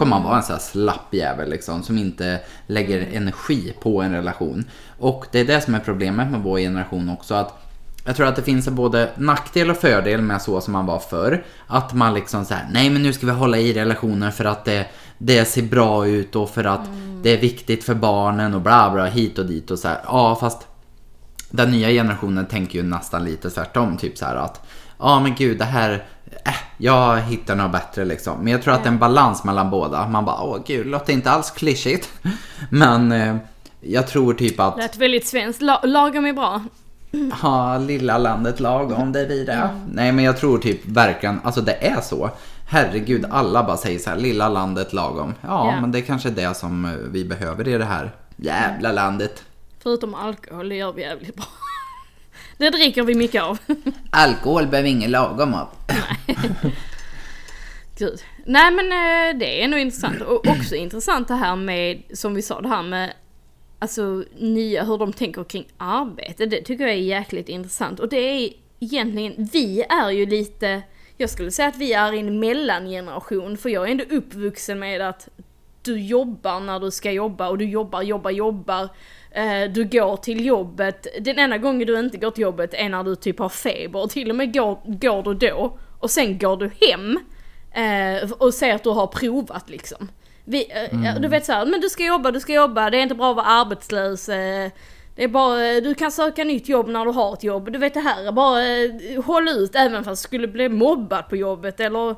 [0.03, 4.13] Kommer man vara en sån här slapp jävel liksom som inte lägger energi på en
[4.13, 4.65] relation.
[4.99, 7.63] Och det är det som är problemet med vår generation också att
[8.05, 11.45] jag tror att det finns både nackdel och fördel med så som man var förr.
[11.67, 14.65] Att man liksom så här, nej men nu ska vi hålla i relationen för att
[14.65, 14.87] det,
[15.19, 16.89] det ser bra ut och för att
[17.23, 19.99] det är viktigt för barnen och bla bla hit och dit och så här.
[20.05, 20.67] Ja fast
[21.51, 23.97] den nya generationen tänker ju nästan lite tvärtom.
[23.97, 24.67] Typ så här att
[24.99, 26.05] ja men gud det här,
[26.83, 28.39] jag hittar något bättre liksom.
[28.39, 30.09] Men jag tror att det är en balans mellan båda.
[30.09, 32.09] Man bara åh gud, låter inte alls klyschigt.
[32.71, 33.37] Men eh,
[33.81, 36.63] jag tror typ att Lät väldigt svenskt, La- lagom är bra.
[37.43, 39.69] ha lilla landet lagom, det är vi det.
[39.93, 42.31] Nej men jag tror typ verkligen, alltså det är så.
[42.69, 45.35] Herregud, alla bara säger så här, lilla landet lagom.
[45.41, 45.81] Ja, Ja.
[45.81, 49.43] men det är kanske är det som eh, vi behöver i det här jävla landet.
[49.83, 51.45] Förutom alkohol, det gör vi jävligt bra.
[52.63, 53.59] Det dricker vi mycket av.
[54.11, 55.69] Alkohol behöver ingen lagom av.
[57.99, 58.21] Gud.
[58.47, 60.21] Nej men eh, det är nog intressant.
[60.21, 63.13] Och också intressant det här med, som vi sa, det här med
[63.79, 66.47] alltså nya, hur de tänker kring arbete.
[66.47, 68.01] Det tycker jag är jäkligt intressant.
[68.01, 70.83] Och det är egentligen, vi är ju lite,
[71.17, 73.57] jag skulle säga att vi är en mellangeneration.
[73.57, 75.29] För jag är ändå uppvuxen med att
[75.83, 78.89] du jobbar när du ska jobba och du jobbar, jobbar, jobbar.
[79.35, 83.03] Eh, Du går till jobbet, den enda gången du inte går till jobbet är när
[83.05, 86.71] du typ har feber till och med går, går du då och sen går du
[86.81, 87.19] hem
[87.73, 90.11] eh, och säger att du har provat liksom.
[90.45, 93.15] Vi, eh, Du vet såhär, men du ska jobba, du ska jobba, det är inte
[93.15, 94.27] bra att vara arbetslös.
[95.17, 97.73] Det är bara, du kan söka nytt jobb när du har ett jobb.
[97.73, 101.81] Du vet det här, bara håll ut även fast du skulle bli mobbad på jobbet
[101.81, 102.17] eller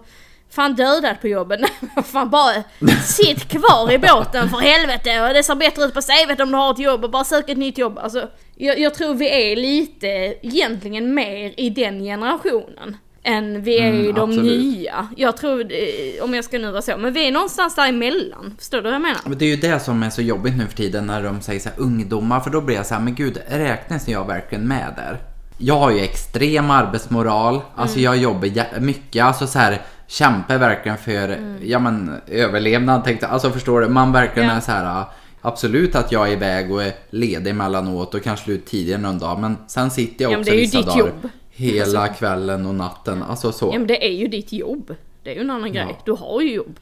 [0.54, 1.60] fan dödad på jobbet.
[2.04, 2.62] Fan bara
[3.04, 6.56] sitt kvar i båten för helvete och det ser bättre ut på CVt om du
[6.56, 7.98] har ett jobb och bara sök ett nytt jobb.
[7.98, 10.06] Alltså, jag, jag tror vi är lite
[10.42, 14.60] egentligen mer i den generationen än vi är Mm, i de absolut.
[14.60, 15.08] nya.
[15.16, 18.56] Jag tror, eh, om jag ska nu vara så, men vi är någonstans däremellan.
[18.58, 19.20] Förstår du vad jag menar?
[19.24, 21.60] Men det är ju det som är så jobbigt nu för tiden när de säger
[21.60, 24.92] så här ungdomar, för då blir jag så här, men gud, räknas jag verkligen med
[24.96, 25.18] där?
[25.58, 31.38] Jag har ju extrem arbetsmoral, alltså jag jobbar mycket, alltså så här kämpar verkligen för,
[31.62, 34.54] ja men överlevnad tänkte alltså förstår du, man verkligen Ja.
[34.54, 35.04] är så här
[35.46, 39.38] Absolut att jag är iväg och är ledig emellanåt och kanske slut tidigare någon dag
[39.38, 41.28] men sen sitter jag Ja, också det är ju vissa ditt dagar jobb.
[41.50, 43.70] hela kvällen och natten, alltså så.
[43.72, 44.94] Ja men det är ju ditt jobb.
[45.22, 45.86] Det är ju en annan grej.
[45.90, 45.96] Ja.
[46.04, 46.78] Du har ju jobb.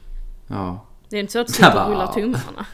[0.47, 0.85] Ja.
[1.09, 2.13] Det är inte så att du sitter och rullar ja.
[2.13, 2.65] tummarna.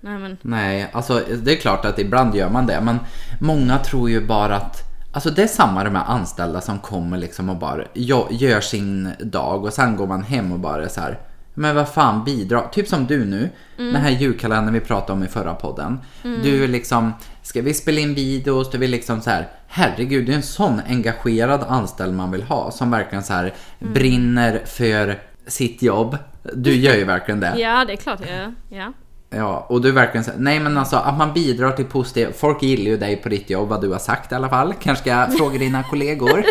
[0.00, 0.36] Nej men.
[0.42, 2.98] Nej, alltså det är klart att ibland gör man det, men
[3.40, 4.87] många tror ju bara att
[5.18, 9.12] Alltså det är samma de här anställda som kommer liksom och bara gö- gör sin
[9.20, 11.18] dag och sen går man hem och bara så här.
[11.54, 15.28] Men vad fan bidra, typ som du nu, den här julkalendern vi pratade om i
[15.28, 15.98] förra podden.
[16.22, 20.32] Du är liksom, ska vi spela in videos, du vill liksom så här, herregud det
[20.32, 25.82] är en sån engagerad anställd man vill ha som verkligen så här brinner för sitt
[25.82, 26.18] jobb.
[26.54, 27.54] Du gör ju verkligen det.
[27.58, 28.20] Ja det är klart.
[28.20, 28.52] Ja.
[28.76, 28.92] ja.
[29.30, 32.84] Ja, och du verkligen säger, nej men alltså att man bidrar till positivt, folk gillar
[32.90, 34.74] ju dig på ditt jobb, vad du har sagt i alla fall.
[34.82, 36.44] Kanske ska jag fråga dina kollegor.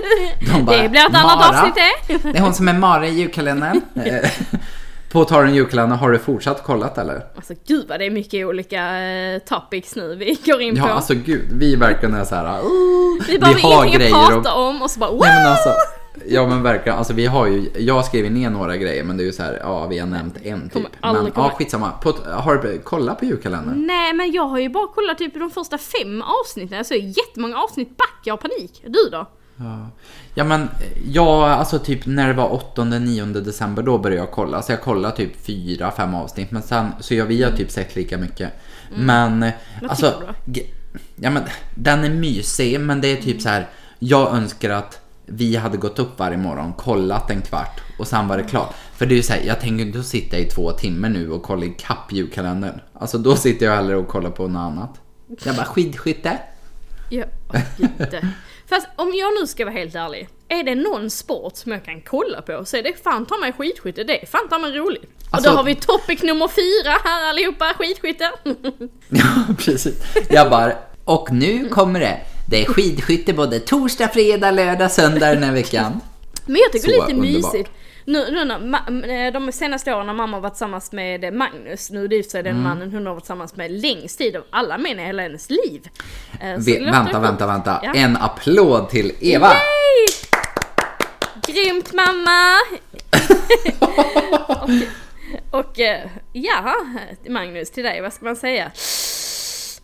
[0.53, 2.31] De bara, Det blir ett annat avsnitt det.
[2.31, 3.81] Det är hon som är Mara i julkalendern.
[3.95, 4.29] Eh,
[5.11, 7.21] På tal om julkalendern, har du fortsatt kollat eller?
[7.35, 10.89] Alltså gud vad det är mycket olika eh, topics nu vi går in Ja, på.
[10.93, 12.59] alltså gud, vi verkligen är så här.
[12.59, 15.19] "Oh, vi behöver har ingenting att prata och- om och så bara wow!
[15.19, 15.69] Nej men alltså,
[16.27, 19.23] ja men verkligen, alltså vi har ju, jag har skrivit ner några grejer men det
[19.23, 20.83] är ju så här, ja vi har nämnt en typ.
[21.01, 21.91] Men ja, skitsamma.
[21.91, 23.87] På, har du kollat på julkalendern?
[23.87, 26.77] Nej men jag har ju bara kollat typ de första fem avsnitten.
[26.77, 28.83] Alltså jättemånga avsnitt back, jag har panik.
[28.87, 29.27] Du då?
[29.59, 29.89] Ja.
[30.35, 30.67] ja men
[31.11, 34.61] jag, alltså typ när det var 8-9 december då började jag kolla.
[34.61, 36.51] Så jag kollade typ 4-5 avsnitt.
[36.51, 38.51] Men sen, så jag, vi har typ sett lika mycket.
[38.95, 39.51] Men Mm.
[39.81, 40.13] Vad alltså,
[40.45, 40.67] du ge-
[41.15, 41.43] ja men
[41.75, 43.67] den är mysig men det är typ så här.
[43.99, 48.37] Jag önskar att vi hade gått upp varje morgon, kollat en kvart och sen var
[48.37, 48.73] det klart.
[48.97, 51.43] För det är ju så här, jag tänker inte sitta i två timmar nu och
[51.43, 52.79] kolla i kapp julkalendern.
[52.93, 54.99] Alltså då sitter jag hellre och kollar på något annat.
[55.43, 56.37] Jag bara skidskytte.
[57.09, 57.23] Ja,
[57.77, 57.89] gud.
[58.69, 60.29] Fast om jag nu ska vara helt ärlig.
[60.47, 63.53] Är det någon sport som jag kan kolla på så är det fan ta mig
[63.53, 64.03] skidskytte.
[64.03, 65.03] Det är fan ta mig roligt.
[65.03, 68.31] och Alltså- då har vi topic nummer fyra här allihopa, skidskytte.
[69.09, 69.25] Ja,
[69.57, 70.03] precis.
[70.29, 72.17] Jag bara, och nu kommer det.
[72.49, 76.01] Det är skidskytte både torsdag, fredag, lördag, söndag den här veckan.
[76.45, 77.53] Men jag tycker Så lite underbart.
[77.53, 77.69] mysigt.
[78.05, 82.03] Nu, nu när, ma- de senaste åren när mamma har varit tillsammans med Magnus, nu
[82.03, 82.63] är det för sig den Mm.
[82.63, 85.87] mannen hon har varit tillsammans med längst tid av alla män i hela hennes liv.
[86.41, 87.79] Eh, det låter vänta, vänta, vänta.
[87.83, 87.93] Ja.
[87.95, 89.47] En applåd till Eva!
[89.47, 90.07] Yay!
[91.47, 92.53] Grymt mamma!
[94.47, 94.69] och,
[95.59, 96.75] och eh, ja,
[97.29, 98.71] Magnus till dig, vad ska man säga?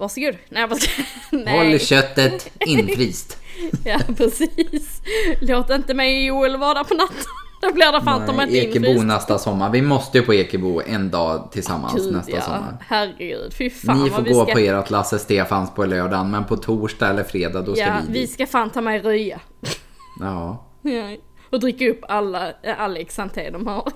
[0.03, 0.35] Varsågod.
[0.49, 1.71] Nej, jag bara ska, nej.
[1.71, 3.37] Håll köttet infryst.
[3.83, 5.01] Ja, precis.
[5.41, 7.23] Låt inte mig och Joel vara där på natten.
[7.61, 9.05] Då blir det fan Nej, inte Ekebo infryst.
[9.05, 9.69] nästa sommar.
[9.69, 12.41] Vi måste ju på Ekebo en dag tillsammans Gud, nästa ja.
[12.41, 12.77] sommar.
[12.87, 14.53] Herregud, fy fan Ni vad får vi gå ska...
[14.53, 18.19] på ert Lasse Stefans på lördagen, men på torsdag eller fredag då ska Ja, vi
[18.19, 19.39] vi ska fan ta mig röja.
[20.19, 20.65] Ja.
[20.81, 21.17] Ja.
[21.49, 23.91] Och dricka upp alla eh, Alex Santé de har.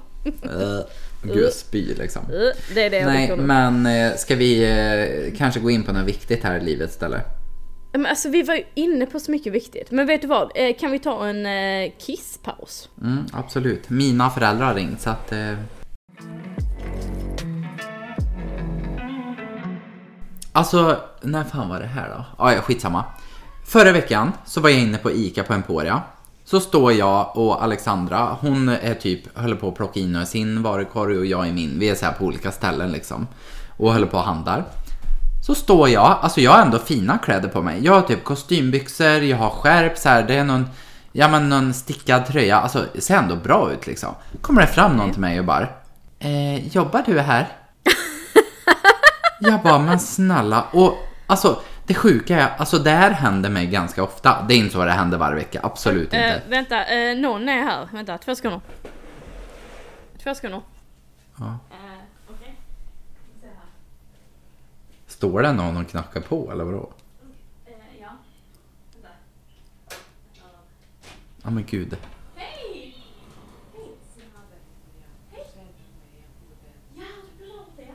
[1.23, 2.21] Gud, jag spyr liksom.
[2.21, 5.91] Eh, Det är det jag Nej, men eh, ska vi eh, kanske gå in på
[5.93, 7.21] något viktigt här i livet istället?
[7.93, 9.91] Men alltså vi var ju inne på så mycket viktigt.
[9.91, 10.51] Men vet du vad?
[10.56, 11.47] Eh, Kan vi ta en
[11.99, 12.89] kisspaus?
[13.01, 13.89] Mm, absolut.
[13.89, 15.34] Mina föräldrar har ringt så att...
[20.51, 22.43] Alltså, när fan var det här då?
[22.43, 23.06] Ah, ja, skitsamma.
[23.65, 26.01] Förra veckan så var jag inne på ICA på Emporia.
[26.49, 31.17] Så står jag och Alexandra, hon är typ, håller på att plocka in sin varukorg
[31.17, 31.79] och jag är min.
[31.79, 33.27] Vi är så här på olika ställen liksom.
[33.77, 34.65] Och håller på och handlar.
[35.45, 37.86] Så står jag, alltså jag har ändå fina kläder på mig.
[37.86, 40.69] Jag har typ kostymbyxor, jag har skärp så här, det är någon,
[41.12, 42.60] ja men någon stickad tröja.
[42.60, 44.15] Alltså det ser ändå bra ut liksom.
[44.41, 45.67] Kommer det fram någon till mig och bara,
[46.19, 47.47] eh, jobbar du här?
[49.39, 50.65] jag bara, men snälla.
[50.71, 54.45] Och alltså det sjuka är, alltså det här händer mig ganska ofta.
[54.47, 56.17] Det är inte så det händer varje vecka, absolut inte.
[56.26, 57.88] Eh, vänta, eh, någon är här.
[57.93, 58.62] Vänta, två sekunder.
[60.23, 60.62] Två sekunder.
[61.39, 61.45] Ja.
[61.71, 61.78] Eh,
[62.30, 62.56] okej.
[63.41, 63.56] Se här.
[65.08, 66.89] Står det någon och knackar på eller vadå?
[67.65, 68.10] Eh, ja.
[68.93, 69.10] Vänta.
[71.43, 71.97] Ja men gud.
[72.36, 72.95] Hej!
[73.73, 73.86] Hej!
[75.32, 75.45] Hej!
[76.95, 77.04] Ja,
[77.38, 77.93] du blir av det.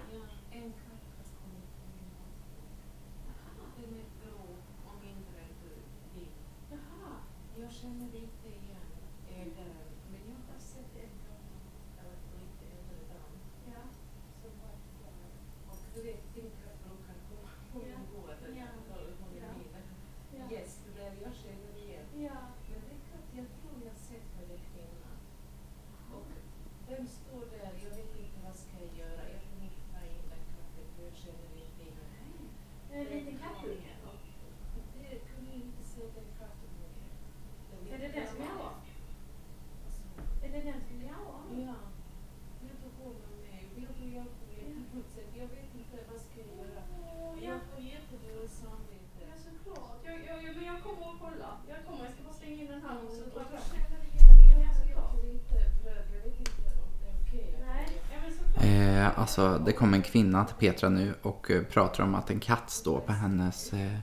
[6.71, 7.13] Jaha.
[7.61, 8.89] Jag känner inte igen
[9.41, 13.35] ägaren, men jag har sett en gammal, lite äldre dam
[13.75, 13.83] Ja.
[14.41, 15.15] som var kvar.
[15.71, 17.99] Och du vet, Tinka brukar komma hon Ja.
[18.13, 18.69] går där, Ja.
[18.95, 19.53] eller hon är Ja.
[19.63, 19.81] mina
[20.39, 20.45] Ja.
[20.57, 22.07] gäster där, jag känner igen.
[22.29, 22.39] Ja.
[22.71, 25.17] Men det är klart, jag tror jag sett med den kvinnan.
[26.15, 26.27] Och
[26.91, 30.25] den står där, jag vet inte vad ska jag göra, jag kan inte ta in
[30.33, 32.45] den katten för jag känner inte igen henne.
[32.97, 33.93] En liten kattunge.
[35.03, 36.91] Det kunde jag inte se den kattungen.
[37.93, 38.75] Är det den som mjauar?
[39.85, 40.03] Alltså,
[40.45, 41.43] Är det den som mjauar?
[41.69, 41.77] Ja.
[42.69, 43.61] Jag tog honom med.
[43.77, 45.31] Vill du hjälpa mig på något sätt?
[45.41, 46.83] Jag vet inte vad ska jag göra.
[46.99, 47.51] Åh, ja.
[47.51, 49.19] Jag får jättedåligt samvete.
[49.29, 49.97] Ja, såklart.
[50.07, 51.51] Jag, jag, jag, men jag kommer och kolla.
[51.73, 54.01] Jag kommer, jag ska bara stänga in den här och så drar Jag jag känner
[54.09, 54.61] igen.
[54.61, 55.15] Jag Ja, såklart.
[55.15, 56.07] äter inte bröd.
[56.15, 57.47] Jag vet inte om det är okej.
[57.55, 58.65] att Nej, jag- ja, men såklart.
[58.65, 62.41] Eh, alltså, det kom en kvinna till Petra nu och eh, pratar om att en
[62.41, 63.99] katt står på hennes eh,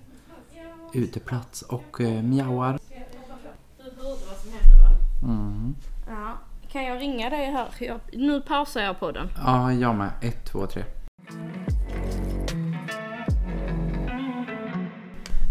[0.94, 2.80] uteplats och eh, mjauar.
[2.88, 4.90] Du hörde vad som hände va?
[5.24, 5.76] Mm.
[6.08, 6.38] Ja.
[6.72, 7.68] Kan jag ringa dig här?
[7.80, 9.28] Jag, nu pausar jag på den.
[9.46, 10.10] Ja, jag med.
[10.22, 10.84] Ett, två, tre.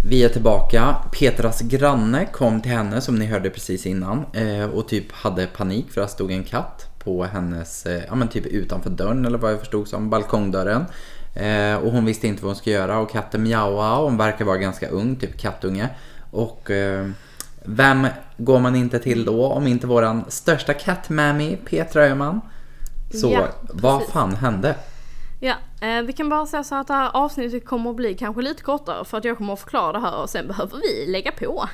[0.04, 0.96] Vi är tillbaka.
[1.12, 5.90] Petras granne kom till henne som ni hörde precis innan eh, och typ hade panik
[5.90, 9.38] för att det stod en katt på hennes, eh, ja men typ utanför dörren eller
[9.38, 10.84] vad jag förstod som, balkongdörren.
[11.34, 14.44] Eh, och hon visste inte vad hon skulle göra och katten mjauade och hon verkar
[14.44, 15.88] vara ganska ung, typ kattunge.
[16.30, 17.06] Och eh,
[17.64, 18.06] vem
[18.36, 22.40] går man inte till då om inte våran största kattmammy Petra Öhman?
[23.14, 24.74] Så Ja, vad fan hände?
[25.40, 28.42] Ja, eh, vi kan bara säga så att det här avsnittet kommer att bli kanske
[28.42, 31.32] lite kortare för att jag kommer att förklara det här och sen behöver vi lägga
[31.32, 31.68] på.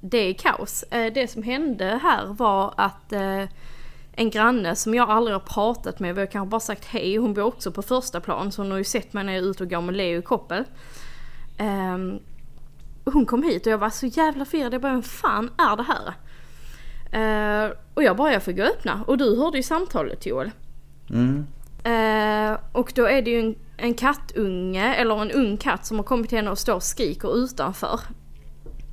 [0.00, 0.82] Det är kaos.
[0.82, 3.44] Eh, det som hände här var att eh,
[4.12, 7.34] en granne som jag aldrig har pratat med, vi har kanske bara sagt hej, hon
[7.34, 9.62] bor också på första plan så hon har ju sett mig när jag är ute
[9.62, 10.64] och går med Leo i koppel.
[11.58, 12.18] Ehm,
[13.04, 15.82] hon kom hit och jag var så jävla firad, jag bara vem fan är det
[15.82, 16.14] här?
[17.12, 20.50] Eh, och jag bara jag får gå och öppna och du hörde ju samtalet Joel.
[21.10, 21.46] Mm.
[22.72, 26.28] Och då är det ju en, en kattunge, eller en ung katt som har kommit
[26.28, 28.00] till henne och står och skriker utanför.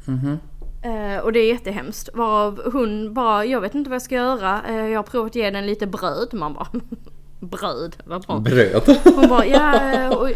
[0.05, 0.39] Mhm.
[0.81, 2.09] Eh, och det är jättehemskt.
[2.13, 4.61] Varav hon bara, jag vet inte vad jag ska göra.
[4.69, 6.29] Eh, jag har provat ge den lite bröd.
[6.33, 6.67] Man bara,
[7.39, 8.39] bröd, vad bra.
[8.39, 8.97] Bröd.
[9.15, 10.29] Hon bara, ja, och,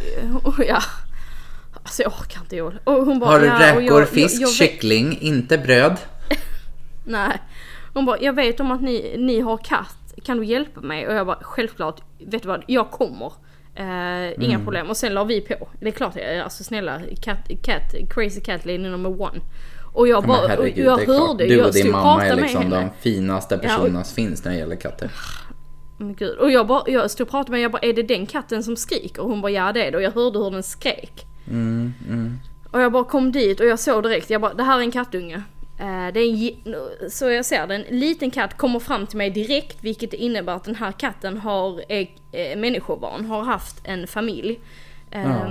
[0.43, 0.80] och, ja.
[1.84, 2.80] Alltså jag orkar inte Joel.
[2.84, 5.97] Och hon bara, Har du ja, och räkor, jag- fisk, jag, jag kyckling, inte bröd?
[7.04, 7.41] Nej.
[7.93, 11.08] Hon bara, jag vet om att ni, ni har katt, kan du hjälpa mig?
[11.08, 13.34] Och jag bara, självklart, vet du vad, jag kommer.
[13.75, 14.89] Eh, inga problem.
[14.89, 15.67] Och sen la vi på.
[15.80, 19.39] Det är klart, jag- alltså snälla, cat, cat, crazy cat lady number one.
[19.93, 23.56] Och jag Ja, bara, herregud, jag hörde, Du och din mamma är liksom de finaste
[23.56, 25.12] Ja, personerna som finns när det gäller katter.
[25.97, 26.38] Men gud.
[26.38, 28.63] Och jag, bara, jag stod och pratade med henne, jag bara, är det den katten
[28.63, 29.21] som skriker?
[29.21, 29.97] Och hon bara, ja det är det.
[29.97, 31.25] Och jag hörde hur den skrek.
[31.47, 32.39] Mm, mm.
[32.71, 34.91] Och jag bara kom dit och jag såg direkt, jag bara det här är en
[34.91, 35.43] kattunge.
[35.80, 39.30] Eh, det är en, så jag ser det, en liten katt kommer fram till mig
[39.30, 44.60] direkt vilket innebär att den här katten har är, eh, människobarn, har haft en familj.
[45.12, 45.41] Eh,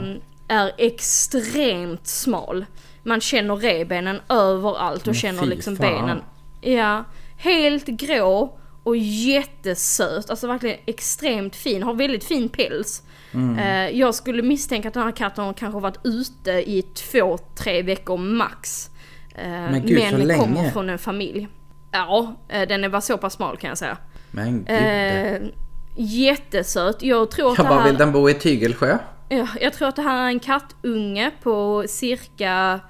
[0.49, 2.65] Är extremt smal.
[3.03, 5.87] Man känner revbenen överallt och Men känner liksom fan.
[5.87, 6.23] benen.
[6.61, 7.05] Ja,
[7.37, 13.03] helt grå och jättesöt, alltså verkligen extremt fin, har väldigt fin päls.
[13.33, 13.59] Mm.
[13.59, 17.83] Eh, jag skulle misstänka att den här katten har kanske varit ute i två, tre
[17.83, 18.91] veckor max.
[19.35, 20.71] Eh, Men gud, så men kommer länge?
[20.71, 21.49] från en familj.
[21.93, 23.97] Ja, eh, den är så pass smal kan jag säga.
[24.31, 24.77] Men gud.
[24.77, 25.51] Eh,
[25.97, 27.03] jättesöt.
[27.03, 27.87] Jag tror att jag bara, här...
[27.87, 28.99] vill den bo i Tygelsjö?
[29.33, 32.81] Ja, jag tror att det här är en kattunge på cirka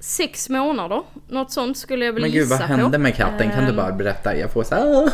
[0.00, 1.02] sex månader.
[1.28, 3.02] Något sånt skulle jag väl Men gud, gissa vad hände på.
[3.02, 3.50] med katten?
[3.50, 4.36] Kan du Ehm, bara berätta?
[4.36, 5.10] Jag får så här...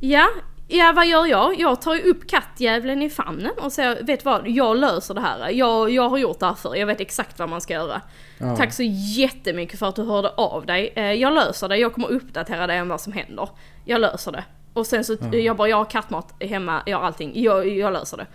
[0.00, 0.26] Ja,
[0.68, 1.60] ja vad gör jag?
[1.60, 5.50] Jag tar ju upp kattjävlen i famnen och säger, vet vad, jag löser det här.
[5.50, 8.00] Jag, jag har gjort det här förr, jag vet exakt vad man ska göra.
[8.38, 8.56] Ja.
[8.56, 8.82] Tack så
[9.16, 10.92] jättemycket för att du hörde av dig.
[10.96, 13.48] Eh, Jag löser det, jag kommer uppdatera dig om vad som händer.
[13.84, 14.44] Jag löser det.
[14.72, 18.16] Och sen så, jag bara, jag har kattmat hemma, jag har allting, jag, jag löser
[18.16, 18.26] det.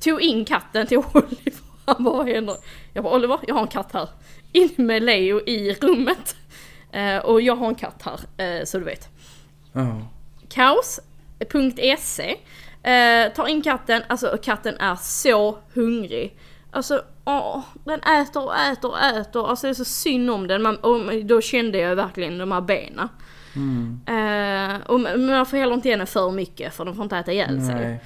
[0.00, 2.56] Tog in katten till Oliver, han bara, vad händer?
[2.92, 4.08] Jag bara, Oliver, jag har en katt här.
[4.52, 6.36] In med Leo i rummet.
[6.92, 9.08] Eh, och jag har en katt här, eh, så du vet.
[9.72, 10.02] Ja.
[10.48, 12.36] Kaos.se
[12.82, 16.36] eh, Tar in katten, alltså katten är så hungrig.
[16.70, 19.50] Alltså, åh, den äter och äter och äter.
[19.50, 20.62] Alltså det är så synd om den.
[20.62, 23.08] Man, och då kände jag verkligen de här benen.
[24.06, 27.32] Eh, och man får heller inte ge henne för mycket för de får inte äta
[27.32, 27.74] ihjäl sig.
[27.74, 28.00] Nej.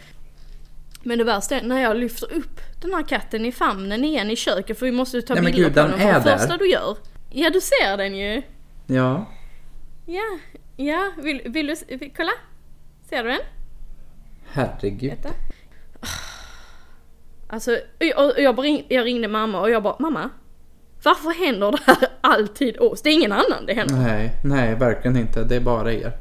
[1.03, 4.37] Men det värsta är när jag lyfter upp den här katten i famnen igen i
[4.37, 5.91] köket för vi måste ju ta Nej, bilder gud, på den.
[5.91, 6.39] För det där.
[6.39, 6.97] första du gör.
[7.31, 8.43] Ja du ser den ju.
[8.87, 9.27] Ja.
[10.07, 10.39] Ja,
[10.77, 12.33] ja, vill, vill du, vill, kolla?
[13.09, 13.41] Ser du den?
[14.53, 15.11] Herregud.
[15.11, 15.29] Vänta.
[17.49, 17.79] Alltså,
[18.39, 20.31] jag, bara ring, jag ringde mamma och jag bara, mamma,
[21.03, 23.03] varför händer det här alltid oss?
[23.03, 23.95] Det är ingen annan det händer.
[23.95, 25.45] Nej, nej, verkligen inte.
[25.45, 26.13] Det är bara er.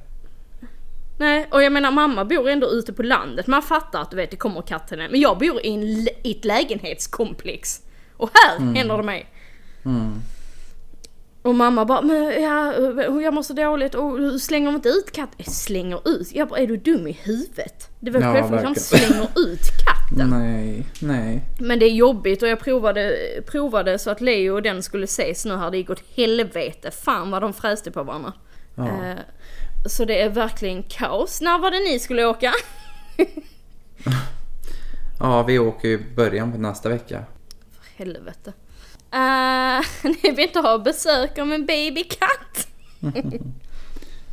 [1.20, 3.48] Nej, och jag menar mamma bor ändå ute på landet.
[3.48, 5.10] Man fattar att du vet det kommer katter ner.
[5.10, 5.84] Men jag bor i, en,
[6.24, 7.82] i ett lägenhetskomplex.
[8.18, 9.30] Och här händer det mig.
[9.86, 10.22] Mm.
[11.42, 12.74] Och mamma bara, men ja,
[13.22, 15.36] jag mår så dåligt och slänger inte ut katten.
[15.38, 16.36] Jag slänger ut?
[16.36, 17.90] Jag bara, är du dum i huvudet?
[18.00, 20.30] Det var Ja, självklart jag inte slänger ut katten.
[20.30, 21.42] Nej, nej.
[21.60, 23.18] Men det är jobbigt och jag provade,
[23.52, 25.72] provade så att Leo och den skulle ses nu här.
[25.72, 26.92] Det gick åt helvete.
[26.92, 28.34] Fan vad de fräste på varandra.
[28.76, 28.86] Ja.
[28.86, 29.16] Eh,
[29.86, 31.42] så det är verkligen kaos.
[31.42, 32.54] När var det ni skulle åka?
[35.22, 37.24] Ja, vi åker i början på nästa vecka.
[37.82, 38.54] För helvete.
[39.14, 42.68] Uh, ni vill inte ha besök av en babykatt?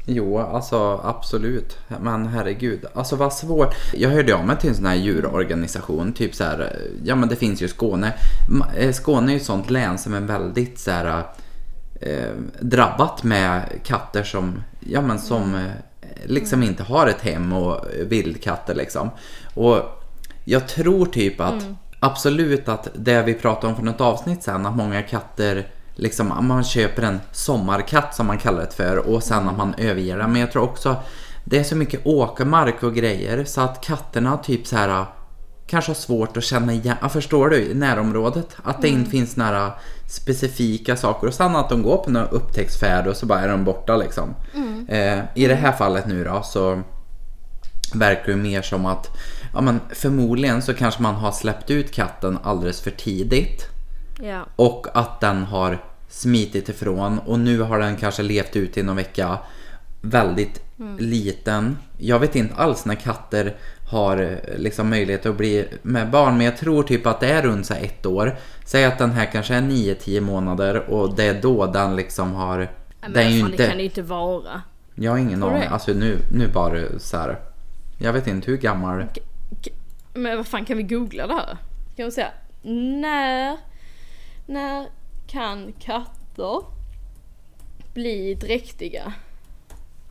[0.09, 1.79] Jo, alltså absolut.
[2.01, 3.75] Men herregud, alltså vad svårt.
[3.95, 7.37] Jag hörde av mig till en sån här djurorganisation, typ så här, ja men det
[7.37, 8.15] finns ju Skåne.
[8.77, 11.25] Eh, Skåne är ju ett sånt län som är väldigt så här
[12.01, 15.71] eh, drabbat med katter som, ja men som eh,
[16.25, 19.11] liksom inte har ett hem och vildkatter liksom.
[19.55, 20.03] Och
[20.45, 21.67] jag tror typ att
[22.01, 26.65] absolut att det vi pratade om för något avsnitt sen, att många katter liksom, man
[26.65, 30.33] köper en sommarkatt som man kallar det för och sen att man överger den.
[30.33, 30.97] Men jag tror också
[31.45, 35.05] det är så mycket åkermark och grejer så att katterna typ så här
[35.67, 38.57] kanske har svårt att känna igen, ja, förstår du, närområdet.
[38.63, 39.73] Att det inte finns några
[40.09, 43.65] specifika saker och sen att de går på någon upptäcktsfärd och så bara är de
[43.65, 44.35] borta liksom.
[44.89, 46.83] Eh, I det här fallet nu då så
[47.95, 49.09] verkar det mer som att
[49.55, 53.67] ja, men förmodligen så kanske man har släppt ut katten alldeles för tidigt
[54.23, 54.47] Ja.
[54.57, 58.97] och att den har smitit ifrån och nu har den kanske levt ut i någon
[58.97, 59.39] vecka
[60.01, 60.63] väldigt
[60.99, 61.79] liten.
[61.99, 63.57] Jag vet inte alls när katter
[63.87, 67.43] har eh, liksom möjlighet att bli med barn men jag tror typ att det är
[67.43, 68.37] runt så ett år.
[68.65, 72.59] Säg att den här kanske är 9-10 månader och det är då den liksom har...
[72.59, 72.69] Nej,
[73.01, 73.63] men den fan, inte...
[73.63, 74.63] det kan det ju inte vara.
[74.95, 75.69] Jag har ingen aning.
[75.69, 77.39] Alltså nu, nu bara så här.
[77.99, 79.05] Jag vet inte hur gammal...
[80.15, 81.57] Men vad fan kan vi googla det här?
[81.97, 82.31] Kan vi säga
[83.01, 83.57] när,
[84.47, 84.87] när
[85.27, 86.63] kan katter
[87.95, 89.13] bli dräktiga?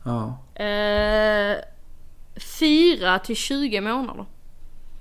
[0.02, 1.56] Ja, Eh,
[2.36, 4.24] 4 till 20 månader.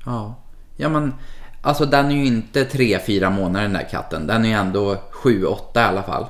[0.05, 0.36] ja.
[0.77, 1.13] Ja men,
[1.61, 4.27] alltså den är ju inte 3-4 månader den där katten.
[4.27, 6.25] Den är ju ändå 7-8 i alla fall.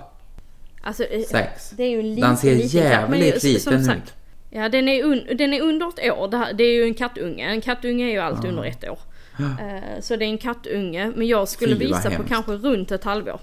[0.82, 1.70] Alltså, eh, 6.
[1.70, 4.14] det är ju en liten, Den ser jävligt liten sagt, ut.
[4.50, 6.28] Ja, den är, un, den är under ett år.
[6.28, 7.46] Det, här, det är ju en kattunge.
[7.46, 9.00] En kattunge är ju alltid under ett år.
[9.40, 11.12] Eh, så det är en kattunge.
[11.16, 13.40] Men jag skulle Fy, visa på kanske runt ett halvår.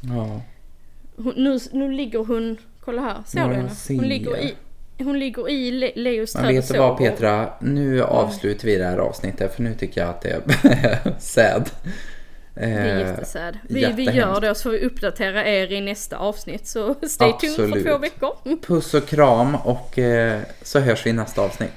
[0.00, 0.40] Ja.
[1.16, 3.70] Hon, nu, nu ligger hon, kolla här, ser Ja, du henne?
[3.88, 4.54] Hon ligger i,
[5.02, 6.98] hon ligger i Le, Leos träd vet du vad.
[6.98, 7.48] Petra?
[7.60, 11.70] Nu avslutar vi det här avsnittet för nu tycker jag att det är sad.
[12.54, 13.58] Det är Eh, jättesad.
[13.68, 16.66] Vi, vi gör det och så får vi uppdatera er i nästa avsnitt.
[16.66, 17.86] Så stay tuned för Absolut.
[17.86, 18.56] två veckor.
[18.66, 21.72] Puss och kram och eh, så hörs vi i nästa avsnitt.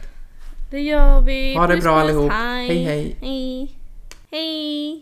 [0.72, 1.56] Det gör vi.
[1.56, 2.32] Ha det Puss, bra allihop.
[2.32, 3.16] Hej, hej.
[3.22, 3.72] Hej.
[4.32, 5.02] Hej.